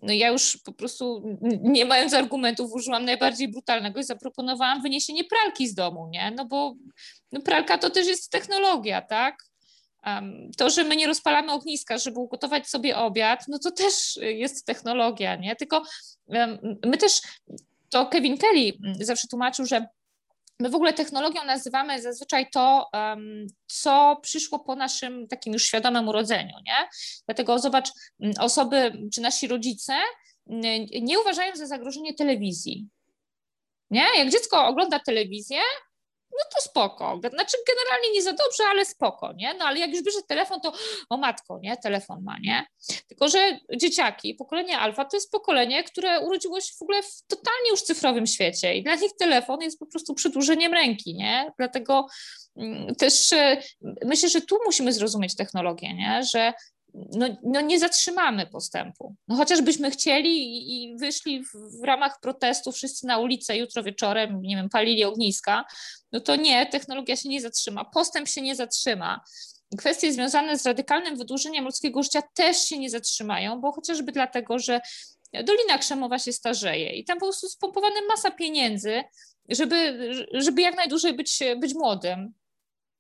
[0.03, 1.24] no ja już po prostu
[1.61, 6.32] nie mając argumentów użyłam najbardziej brutalnego i zaproponowałam wyniesienie pralki z domu, nie?
[6.32, 6.76] No bo
[7.34, 9.36] no pralka to też jest technologia, tak?
[10.57, 15.36] To, że my nie rozpalamy ogniska, żeby ugotować sobie obiad, no to też jest technologia,
[15.36, 15.55] nie?
[15.55, 15.84] Tylko
[16.86, 17.21] my też,
[17.89, 19.88] to Kevin Kelly zawsze tłumaczył, że
[20.59, 22.89] My w ogóle technologią nazywamy zazwyczaj to,
[23.67, 26.89] co przyszło po naszym takim już świadomym urodzeniu, nie?
[27.25, 27.89] Dlatego zobacz,
[28.39, 29.93] osoby czy nasi rodzice
[31.01, 32.88] nie uważają za zagrożenie telewizji.
[33.91, 34.05] Nie?
[34.17, 35.59] Jak dziecko ogląda telewizję,
[36.38, 37.19] no to spoko.
[37.19, 39.53] Znaczy generalnie nie za dobrze, ale spoko, nie?
[39.53, 40.73] No ale jak już bierze telefon, to
[41.09, 41.77] o matko, nie?
[41.77, 42.65] Telefon ma, nie?
[43.07, 47.69] Tylko, że dzieciaki, pokolenie alfa to jest pokolenie, które urodziło się w ogóle w totalnie
[47.69, 51.51] już cyfrowym świecie i dla nich telefon jest po prostu przedłużeniem ręki, nie?
[51.57, 52.07] Dlatego
[52.57, 53.61] mm, też e,
[54.05, 56.21] myślę, że tu musimy zrozumieć technologię, nie?
[56.31, 56.53] Że
[56.93, 59.15] no, no nie zatrzymamy postępu.
[59.27, 64.41] No chociażbyśmy chcieli i, i wyszli w, w, ramach protestu wszyscy na ulicę jutro wieczorem,
[64.41, 65.65] nie wiem, palili ogniska,
[66.11, 69.21] no to nie, technologia się nie zatrzyma, postęp się nie zatrzyma.
[69.77, 74.81] Kwestie związane z radykalnym wydłużeniem ludzkiego życia też się nie zatrzymają, bo chociażby dlatego, że
[75.33, 79.03] Dolina Krzemowa się starzeje i tam po prostu spompowana masa pieniędzy,
[79.49, 82.33] żeby, żeby jak najdłużej być, być młodym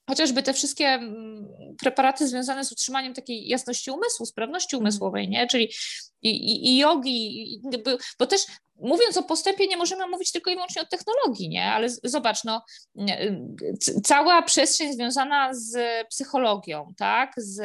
[0.09, 1.47] chociażby te wszystkie mm,
[1.81, 5.47] preparaty związane z utrzymaniem takiej jasności umysłu, sprawności umysłowej, nie?
[5.47, 5.69] czyli
[6.21, 7.61] i, i, i jogi,
[8.19, 8.41] bo też
[8.83, 11.65] mówiąc o postępie, nie możemy mówić tylko i wyłącznie o technologii, nie?
[11.65, 12.65] Ale zobacz, no,
[14.03, 15.77] cała przestrzeń związana z
[16.07, 17.33] psychologią, tak?
[17.37, 17.61] Z,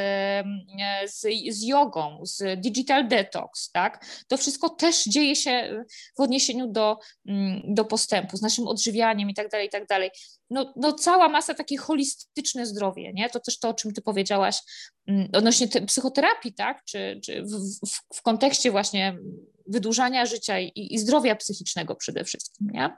[1.06, 4.06] z, z jogą, z digital detox, tak?
[4.28, 5.84] To wszystko też dzieje się
[6.18, 6.98] w odniesieniu do,
[7.28, 10.10] mm, do postępu, z naszym odżywianiem i tak dalej, i tak dalej.
[10.50, 13.30] No, no cała masa takie holistyczne zdrowie, nie?
[13.30, 14.58] To też to, o czym ty powiedziałaś
[15.06, 16.84] mm, odnośnie psychoterapii, tak?
[16.84, 17.50] Czy, czy w,
[17.88, 19.18] w, w kontekście właśnie
[19.68, 22.96] wydłużania życia i, i zdrowia psychicznego przede wszystkim, nie?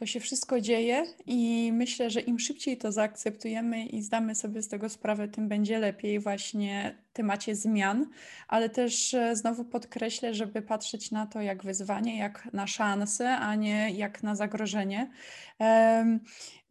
[0.00, 4.68] To się wszystko dzieje i myślę, że im szybciej to zaakceptujemy i zdamy sobie z
[4.68, 8.06] tego sprawę, tym będzie lepiej właśnie w temacie zmian,
[8.48, 13.54] ale też e, znowu podkreślę, żeby patrzeć na to jak wyzwanie, jak na szansę, a
[13.54, 15.10] nie jak na zagrożenie.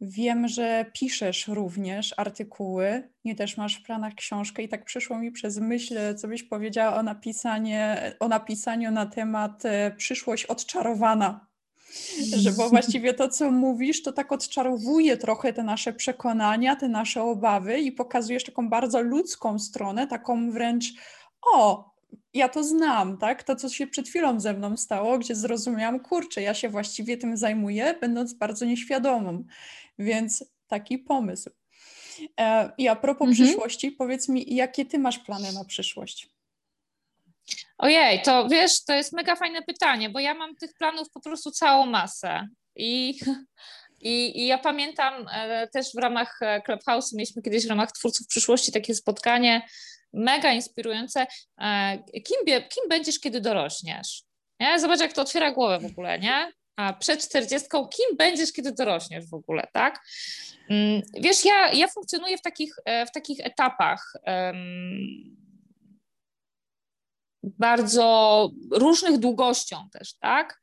[0.00, 5.32] Wiem, że piszesz również artykuły, nie też masz w planach książkę i tak przyszło mi
[5.32, 11.49] przez myśl, co byś powiedziała o, napisanie, o napisaniu na temat e, przyszłość odczarowana
[12.42, 17.22] że bo właściwie to, co mówisz, to tak odczarowuje trochę te nasze przekonania, te nasze
[17.22, 20.84] obawy i pokazujesz taką bardzo ludzką stronę, taką wręcz
[21.54, 21.90] o,
[22.34, 23.42] ja to znam, tak?
[23.42, 27.36] To, co się przed chwilą ze mną stało, gdzie zrozumiałam, kurczę, ja się właściwie tym
[27.36, 29.44] zajmuję, będąc bardzo nieświadomą.
[29.98, 31.50] Więc taki pomysł.
[32.40, 33.46] E, I a propos mhm.
[33.48, 36.30] przyszłości, powiedz mi, jakie ty masz plany na przyszłość?
[37.78, 41.50] Ojej, to wiesz, to jest mega fajne pytanie, bo ja mam tych planów po prostu
[41.50, 42.46] całą masę.
[42.76, 43.18] I,
[44.00, 48.26] i, i ja pamiętam e, też w ramach e, Clubhouse, mieliśmy kiedyś w ramach Twórców
[48.26, 49.66] Przyszłości takie spotkanie,
[50.12, 51.26] mega inspirujące.
[51.60, 54.22] E, kim, kim będziesz, kiedy dorośniesz?
[54.60, 54.80] Nie?
[54.80, 56.52] Zobacz, jak to otwiera głowę w ogóle, nie?
[56.76, 60.00] A przed czterdziestką, kim będziesz, kiedy dorośniesz w ogóle, tak?
[60.70, 62.74] Mm, wiesz, ja, ja funkcjonuję w takich,
[63.08, 64.12] w takich etapach.
[67.42, 70.60] Bardzo różnych długością też, tak?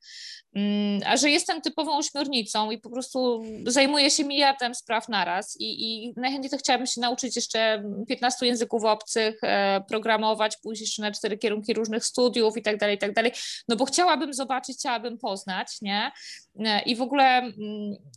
[0.57, 5.65] Mm, a że jestem typową ośmiornicą i po prostu zajmuję się miliardem spraw naraz i,
[5.83, 11.11] i najchętniej to chciałabym się nauczyć jeszcze 15 języków obcych, e, programować, pójść jeszcze na
[11.11, 13.31] cztery kierunki różnych studiów i tak dalej, i tak dalej,
[13.67, 16.11] no bo chciałabym zobaczyć, chciałabym poznać, nie?
[16.59, 17.55] E, I w ogóle mm,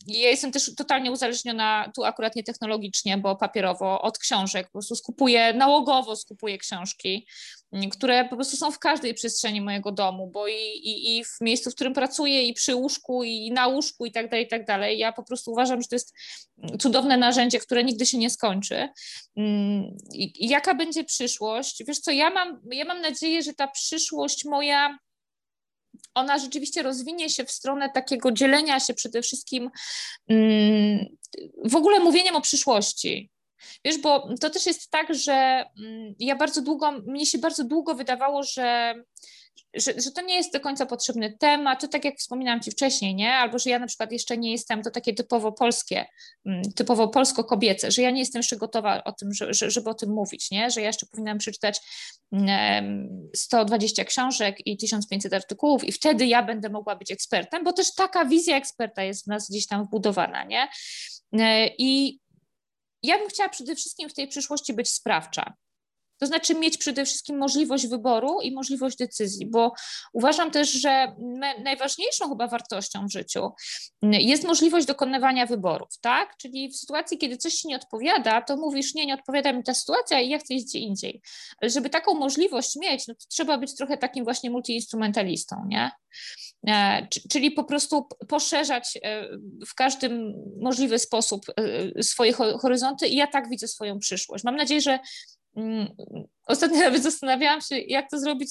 [0.07, 4.67] ja jestem też totalnie uzależniona, tu akurat nie technologicznie, bo papierowo, od książek.
[4.67, 7.27] Po prostu skupuję, nałogowo skupuję książki,
[7.91, 11.71] które po prostu są w każdej przestrzeni mojego domu, bo i, i, i w miejscu,
[11.71, 14.99] w którym pracuję, i przy łóżku, i na łóżku, i tak dalej, i tak dalej.
[14.99, 16.15] Ja po prostu uważam, że to jest
[16.81, 18.89] cudowne narzędzie, które nigdy się nie skończy.
[20.15, 21.85] I, jaka będzie przyszłość?
[21.87, 24.99] Wiesz co, ja mam, ja mam nadzieję, że ta przyszłość moja
[26.15, 29.71] ona rzeczywiście rozwinie się w stronę takiego dzielenia się przede wszystkim
[31.65, 33.31] w ogóle mówieniem o przyszłości.
[33.85, 37.95] Wiesz, bo to też jest tak, że mm, ja bardzo długo, mnie się bardzo długo
[37.95, 38.95] wydawało, że
[39.75, 43.15] że, że to nie jest do końca potrzebny temat, to tak jak wspominałam Ci wcześniej,
[43.15, 43.35] nie?
[43.35, 46.07] Albo że ja na przykład jeszcze nie jestem, to takie typowo polskie,
[46.47, 50.11] mm, typowo polsko-kobiece, że ja nie jestem jeszcze gotowa o tym, że, żeby o tym
[50.11, 50.71] mówić, nie?
[50.71, 51.81] Że ja jeszcze powinnam przeczytać
[53.37, 58.25] 120 książek i 1500 artykułów i wtedy ja będę mogła być ekspertem, bo też taka
[58.25, 60.69] wizja eksperta jest w nas gdzieś tam wbudowana, nie?
[61.33, 62.21] E, I
[63.03, 65.55] ja bym chciała przede wszystkim w tej przyszłości być sprawcza.
[66.21, 69.73] To znaczy mieć przede wszystkim możliwość wyboru i możliwość decyzji, bo
[70.13, 71.17] uważam też, że
[71.65, 73.51] najważniejszą chyba wartością w życiu
[74.03, 76.37] jest możliwość dokonywania wyborów, tak?
[76.37, 79.75] Czyli w sytuacji, kiedy coś ci nie odpowiada, to mówisz, nie, nie odpowiada mi ta
[79.75, 81.23] sytuacja i ja chcę iść gdzie indziej.
[81.61, 85.91] Ale żeby taką możliwość mieć, no to trzeba być trochę takim właśnie multiinstrumentalistą, nie?
[87.31, 88.99] Czyli po prostu poszerzać
[89.67, 91.47] w każdym możliwy sposób
[92.03, 94.45] swoje horyzonty i ja tak widzę swoją przyszłość.
[94.45, 94.99] Mam nadzieję, że
[95.57, 95.89] mm,
[96.51, 98.51] Ostatnio nawet zastanawiałam się, jak to zrobić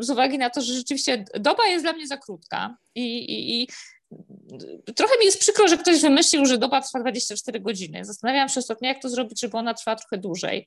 [0.00, 3.68] z uwagi na to, że rzeczywiście doba jest dla mnie za krótka i, i, i
[4.94, 8.04] trochę mi jest przykro, że ktoś wymyślił, że doba trwa 24 godziny.
[8.04, 10.66] Zastanawiałam się ostatnio, jak to zrobić, żeby ona trwała trochę dłużej,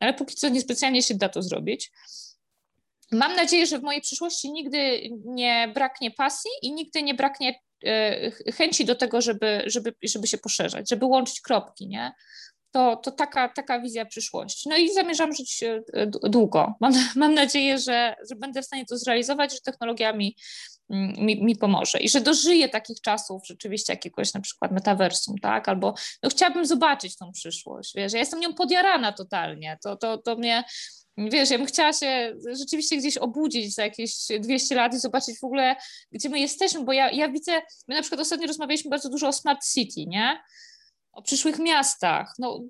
[0.00, 1.92] ale póki co niespecjalnie się da to zrobić.
[3.12, 8.30] Mam nadzieję, że w mojej przyszłości nigdy nie braknie pasji i nigdy nie braknie e,
[8.30, 12.12] chęci do tego, żeby, żeby, żeby się poszerzać, żeby łączyć kropki, nie?
[12.70, 14.68] To, to taka, taka wizja przyszłości.
[14.68, 16.74] No i zamierzam żyć e, długo.
[16.80, 20.36] Mam, mam nadzieję, że, że będę w stanie to zrealizować, że technologia mi,
[21.18, 25.68] mi, mi, pomoże i że dożyję takich czasów rzeczywiście jakiegoś na przykład metaversum, tak?
[25.68, 30.36] Albo no, chciałabym zobaczyć tą przyszłość, wiesz, ja jestem nią podjarana totalnie, to, to, to
[30.36, 30.64] mnie
[31.16, 35.44] Wiesz, ja bym chciała się rzeczywiście gdzieś obudzić za jakieś 200 lat i zobaczyć w
[35.44, 35.76] ogóle,
[36.12, 37.52] gdzie my jesteśmy, bo ja, ja widzę,
[37.88, 40.42] my na przykład ostatnio rozmawialiśmy bardzo dużo o smart city, nie?
[41.12, 42.34] O przyszłych miastach.
[42.38, 42.60] No,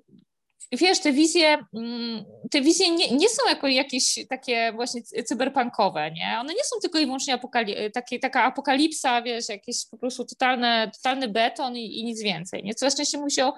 [0.71, 6.37] wiesz, te wizje, mm, te wizje nie, nie są jako jakieś takie właśnie cyberpunkowe, nie?
[6.39, 10.91] One nie są tylko i wyłącznie apokali- takie, taka apokalipsa, wiesz, jakieś po prostu totalne,
[10.93, 12.73] totalny beton i, i nic więcej, nie?
[12.73, 13.53] Coraz częściej mówi się o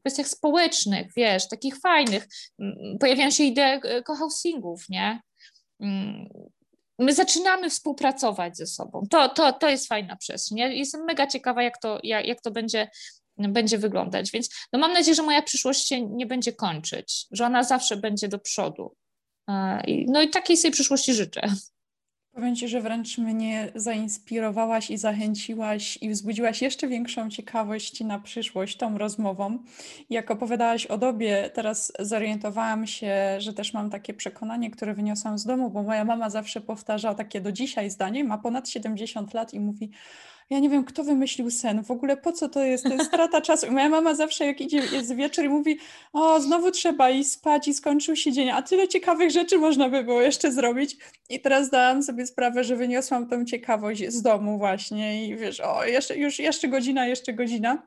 [0.00, 2.28] kwestiach społecznych, wiesz, takich fajnych.
[2.58, 5.20] Mm, pojawiają się idee e, cohousingów, nie?
[5.80, 6.28] Mm,
[6.98, 9.06] my zaczynamy współpracować ze sobą.
[9.10, 10.58] To, to, to jest fajna przestrzeń.
[10.58, 12.90] Ja jestem mega ciekawa, jak to, jak, jak to będzie,
[13.36, 14.30] będzie wyglądać.
[14.30, 18.28] Więc no mam nadzieję, że moja przyszłość się nie będzie kończyć, że ona zawsze będzie
[18.28, 18.96] do przodu.
[19.48, 21.40] E, no i takiej sobie przyszłości życzę.
[22.38, 28.76] Powiem Ci, że wręcz mnie zainspirowałaś i zachęciłaś i wzbudziłaś jeszcze większą ciekawość na przyszłość
[28.76, 29.58] tą rozmową.
[30.10, 35.44] Jak opowiadałaś o dobie, teraz zorientowałam się, że też mam takie przekonanie, które wyniosłam z
[35.44, 39.60] domu, bo moja mama zawsze powtarza takie do dzisiaj zdanie, ma ponad 70 lat i
[39.60, 39.90] mówi
[40.50, 43.40] ja nie wiem, kto wymyślił sen, w ogóle po co to jest, to jest strata
[43.40, 43.66] czasu.
[43.66, 45.78] I moja mama zawsze jak idzie, jest wieczór i mówi,
[46.12, 50.04] o znowu trzeba iść spać i skończył się dzień, a tyle ciekawych rzeczy można by
[50.04, 50.96] było jeszcze zrobić.
[51.28, 55.84] I teraz dałam sobie sprawę, że wyniosłam tą ciekawość z domu właśnie i wiesz, o
[55.84, 57.82] jeszcze, już jeszcze godzina, jeszcze godzina.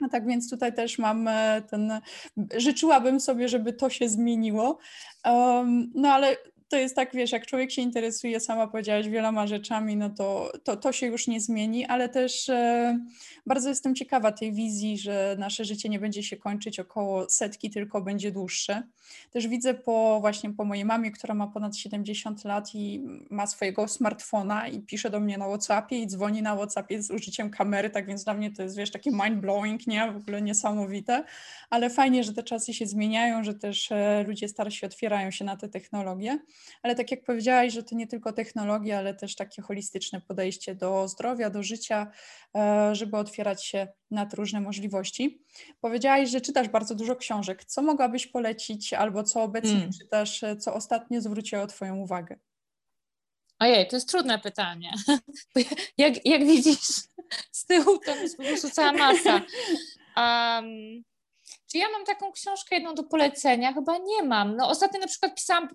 [0.00, 2.00] A tak więc tutaj też mam e, ten,
[2.56, 4.78] życzyłabym sobie, żeby to się zmieniło.
[5.24, 6.36] Um, no ale
[6.68, 10.76] to jest tak, wiesz, jak człowiek się interesuje, sama powiedziałaś, wieloma rzeczami, no to, to,
[10.76, 12.98] to się już nie zmieni, ale też e,
[13.46, 18.02] bardzo jestem ciekawa tej wizji, że nasze życie nie będzie się kończyć około setki, tylko
[18.02, 18.82] będzie dłuższe.
[19.30, 23.88] Też widzę po właśnie po mojej mamie, która ma ponad 70 lat i ma swojego
[23.88, 28.06] smartfona i pisze do mnie na Whatsappie i dzwoni na Whatsappie z użyciem kamery, tak
[28.06, 30.12] więc dla mnie to jest, wiesz, takie mind-blowing, nie?
[30.12, 31.24] W ogóle niesamowite,
[31.70, 35.56] ale fajnie, że te czasy się zmieniają, że też e, ludzie starsi otwierają się na
[35.56, 36.38] te technologie
[36.82, 41.08] ale tak jak powiedziałaś, że to nie tylko technologia, ale też takie holistyczne podejście do
[41.08, 42.10] zdrowia, do życia,
[42.56, 45.42] e, żeby otwierać się na te różne możliwości.
[45.80, 47.64] Powiedziałaś, że czytasz bardzo dużo książek.
[47.64, 49.92] Co mogłabyś polecić albo co obecnie hmm.
[49.92, 52.38] czytasz, e, co ostatnio zwróciło Twoją uwagę?
[53.58, 54.92] Ojej, to jest trudne pytanie.
[55.98, 56.78] jak, jak widzisz,
[57.52, 59.40] z tyłu to jest po prostu cała masa.
[60.16, 61.04] Um,
[61.74, 63.72] czy ja mam taką książkę jedną do polecenia?
[63.72, 64.56] Chyba nie mam.
[64.56, 65.68] No ostatnio na przykład pisałam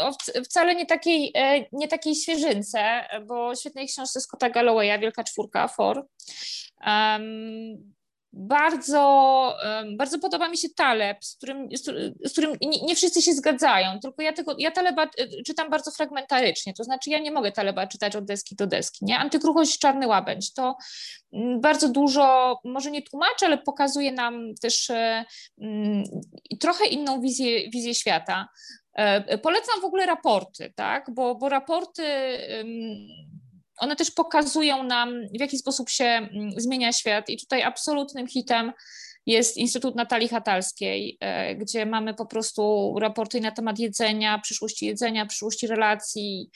[0.00, 0.12] o
[0.44, 6.06] wcale nie takiej, e, nie takiej świeżynce, bo świetnej książce Scotta Gallowaya, Wielka Czwórka, For.
[6.86, 7.92] Um,
[8.32, 9.56] bardzo,
[9.96, 11.68] bardzo podoba mi się Taleb, z którym,
[12.24, 12.56] z którym
[12.86, 17.10] nie, wszyscy się zgadzają, tylko ja, tego, ja Taleba e, czytam bardzo fragmentarycznie, to znaczy
[17.10, 19.18] ja nie mogę Taleba czytać od deski do deski, nie?
[19.18, 20.76] Antykruchość Czarny Łabędź to
[21.32, 24.90] mm, bardzo dużo, może nie tłumaczy, ale pokazuje nam też
[25.56, 26.04] um,
[26.60, 28.48] trochę inną wizję, wizję świata.
[28.94, 31.06] E, polecam w ogóle raporty, tak?
[31.14, 32.02] bo, bo raporty
[33.76, 38.72] one też pokazują nam, w jaki sposób się mm, zmienia świat i tutaj absolutnym hitem
[39.26, 45.26] jest Instytut Natalii Hatalskiej, e, gdzie mamy po prostu raporty na temat jedzenia, przyszłości jedzenia,
[45.26, 46.50] przyszłości relacji,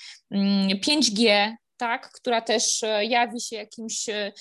[0.85, 4.33] 5G, mm, tak, która też e, jawi się jakimś e,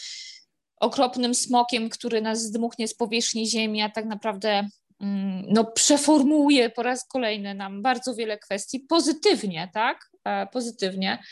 [0.80, 4.68] okropnym smokiem, który nas zdmuchnie z powierzchni Ziemi, a tak naprawdę
[5.02, 10.10] mm, no, przeformułuje po raz kolejny nam bardzo wiele kwestii pozytywnie, tak?
[10.52, 11.24] Pozytywnie.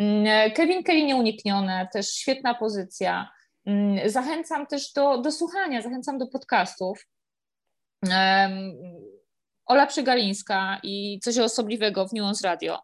[0.00, 3.30] Mm, Kevin Kelly nieuniknione, też świetna pozycja.
[3.66, 7.06] Mm, zachęcam też do, do słuchania, zachęcam do podcastów.
[9.66, 12.78] Ola Przygalińska i coś osobliwego w Nuance Radio.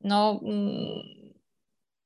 [0.00, 1.02] No, mm,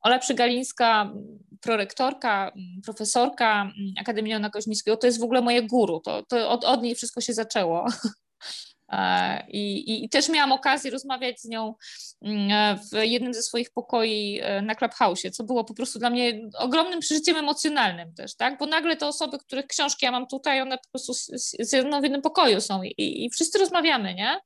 [0.01, 1.13] Ola Przygalińska,
[1.61, 2.53] prorektorka,
[2.85, 6.95] profesorka Akademii Leona Koźmińskiego, to jest w ogóle moje guru, to, to od, od niej
[6.95, 7.87] wszystko się zaczęło.
[8.95, 11.75] E, I, I, też miałam okazję rozmawiać z nią
[12.23, 16.41] mm, w jednym ze swoich pokoi e, na Clubhouse, co było po prostu dla mnie
[16.59, 18.59] ogromnym przeżyciem emocjonalnym też, tak?
[18.59, 21.71] Bo nagle te osoby, których książki ja mam tutaj, one po prostu z, z,
[22.01, 24.41] w jednym pokoju są i, i wszyscy rozmawiamy, nie?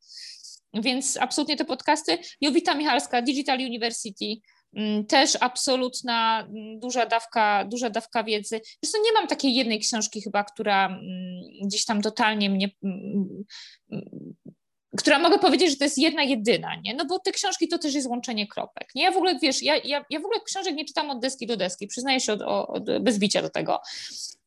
[0.75, 2.19] Więc absolutnie te podcasty.
[2.41, 4.41] Jowita Michalska, Digital University,
[5.09, 8.61] też absolutna mm, duża dawka, duża dawka wiedzy.
[8.83, 11.01] Zresztą nie mam takiej jednej książki chyba, która mm,
[11.65, 12.71] gdzieś tam totalnie mnie
[14.99, 16.95] która mogę powiedzieć, że to jest jedna jedyna, nie?
[16.95, 18.89] No bo te książki to też jest łączenie kropek.
[18.95, 19.03] Nie?
[19.03, 21.57] Ja w ogóle, wiesz, ja, ja, ja w ogóle książek nie czytam od deski do
[21.57, 23.81] deski, przyznaję się od, od, bez bicia do tego.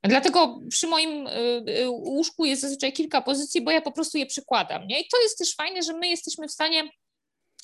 [0.03, 1.31] Dlatego przy moim y,
[1.79, 5.01] y, łóżku jest zazwyczaj kilka pozycji, bo ja po prostu je przykładam, nie?
[5.01, 6.83] I to jest też fajne, że my jesteśmy w stanie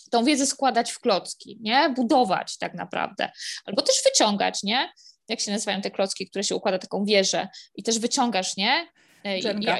[0.09, 1.89] tą wiedzę składać w klocki, nie?
[1.89, 3.31] Budować tak naprawdę.
[3.65, 4.93] Albo też wyciągać, nie?
[5.29, 8.87] Jak się nazywają te klocki, które się układa taką wieżę i też wyciągasz, nie?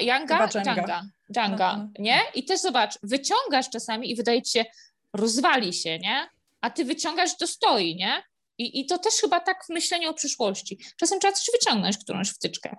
[1.36, 1.88] Jenga, no, no.
[1.98, 2.20] nie?
[2.34, 4.64] I też zobacz, wyciągasz czasami i wydaje ci się,
[5.12, 6.28] rozwali się, nie?
[6.60, 8.22] A ty wyciągasz, to stoi, nie?
[8.58, 10.78] I, I to też chyba tak w myśleniu o przyszłości.
[10.96, 12.76] Czasem trzeba coś wyciągnąć, którąś wtyczkę.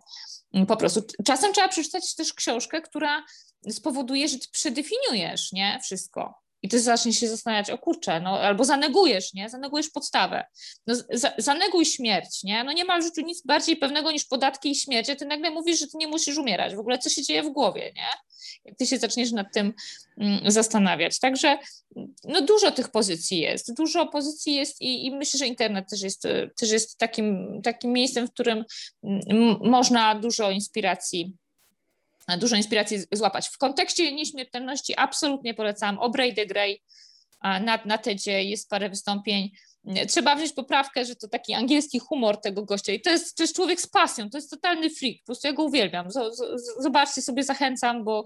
[0.54, 1.02] Mm, po prostu.
[1.26, 3.24] Czasem trzeba przeczytać też książkę, która
[3.70, 5.80] spowoduje, że ty przedefiniujesz, nie?
[5.84, 6.34] Wszystko.
[6.62, 9.50] I ty zaczniesz się zastanawiać, o kurczę, no albo zanegujesz, nie?
[9.50, 10.44] Zanegujesz podstawę.
[10.88, 12.64] No, za, zaneguj śmierć, nie?
[12.64, 15.52] No nie ma w życiu nic bardziej pewnego niż podatki i śmierć, a ty nagle
[15.52, 16.76] mówisz, że ty nie musisz umierać.
[16.76, 18.08] W ogóle co się dzieje w głowie, nie?
[18.66, 19.74] Jak ty się zaczniesz nad tym
[20.18, 21.20] mm, zastanawiać.
[21.20, 21.58] Także
[22.24, 26.24] no dużo tych pozycji jest, dużo pozycji jest i, i myślę, że internet też jest,
[26.60, 28.66] też jest takim, takim miejscem, w którym
[29.04, 31.34] mm, można dużo inspiracji
[32.38, 33.48] dużo inspiracji złapać.
[33.48, 36.82] W kontekście nieśmiertelności absolutnie polecam Obrej de Grey,
[37.44, 39.52] na, na TEDzie jest parę wystąpień.
[40.08, 43.56] Trzeba wziąć poprawkę, że to taki angielski humor tego gościa i to jest, to jest
[43.56, 46.08] człowiek z pasją, to jest totalny freak, po prostu ja go uwielbiam.
[46.80, 48.26] Zobaczcie sobie, zachęcam, bo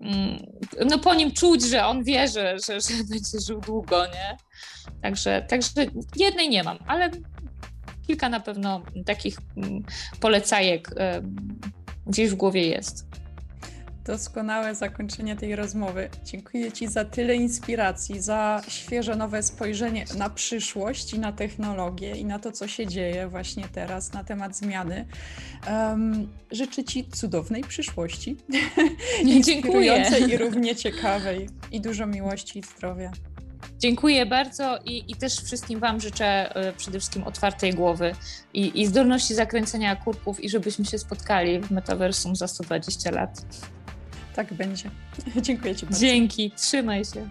[0.00, 0.38] mm,
[0.86, 4.36] no po nim czuć, że on wie, że, że, że będzie żył długo, nie?
[5.02, 5.86] Także, także
[6.16, 7.10] jednej nie mam, ale
[8.06, 9.82] kilka na pewno takich mm,
[10.20, 10.90] polecajek
[12.06, 13.06] gdzieś w głowie jest.
[14.08, 16.08] Doskonałe zakończenie tej rozmowy.
[16.24, 22.24] Dziękuję Ci za tyle inspiracji, za świeże nowe spojrzenie na przyszłość i na technologię i
[22.24, 25.06] na to, co się dzieje właśnie teraz na temat zmiany.
[25.70, 28.36] Um, życzę Ci cudownej przyszłości.
[29.22, 31.48] Inspirującej i równie ciekawej.
[31.72, 33.12] I dużo miłości i zdrowia.
[33.78, 38.12] Dziękuję bardzo i, i też wszystkim Wam życzę y, przede wszystkim otwartej głowy
[38.54, 43.42] i, i zdolności zakręcenia kurków i żebyśmy się spotkali w metaversum za 120 lat.
[44.38, 44.90] Tak będzie.
[45.42, 46.00] Dziękuję Ci bardzo.
[46.00, 47.28] Dzięki, trzymaj się.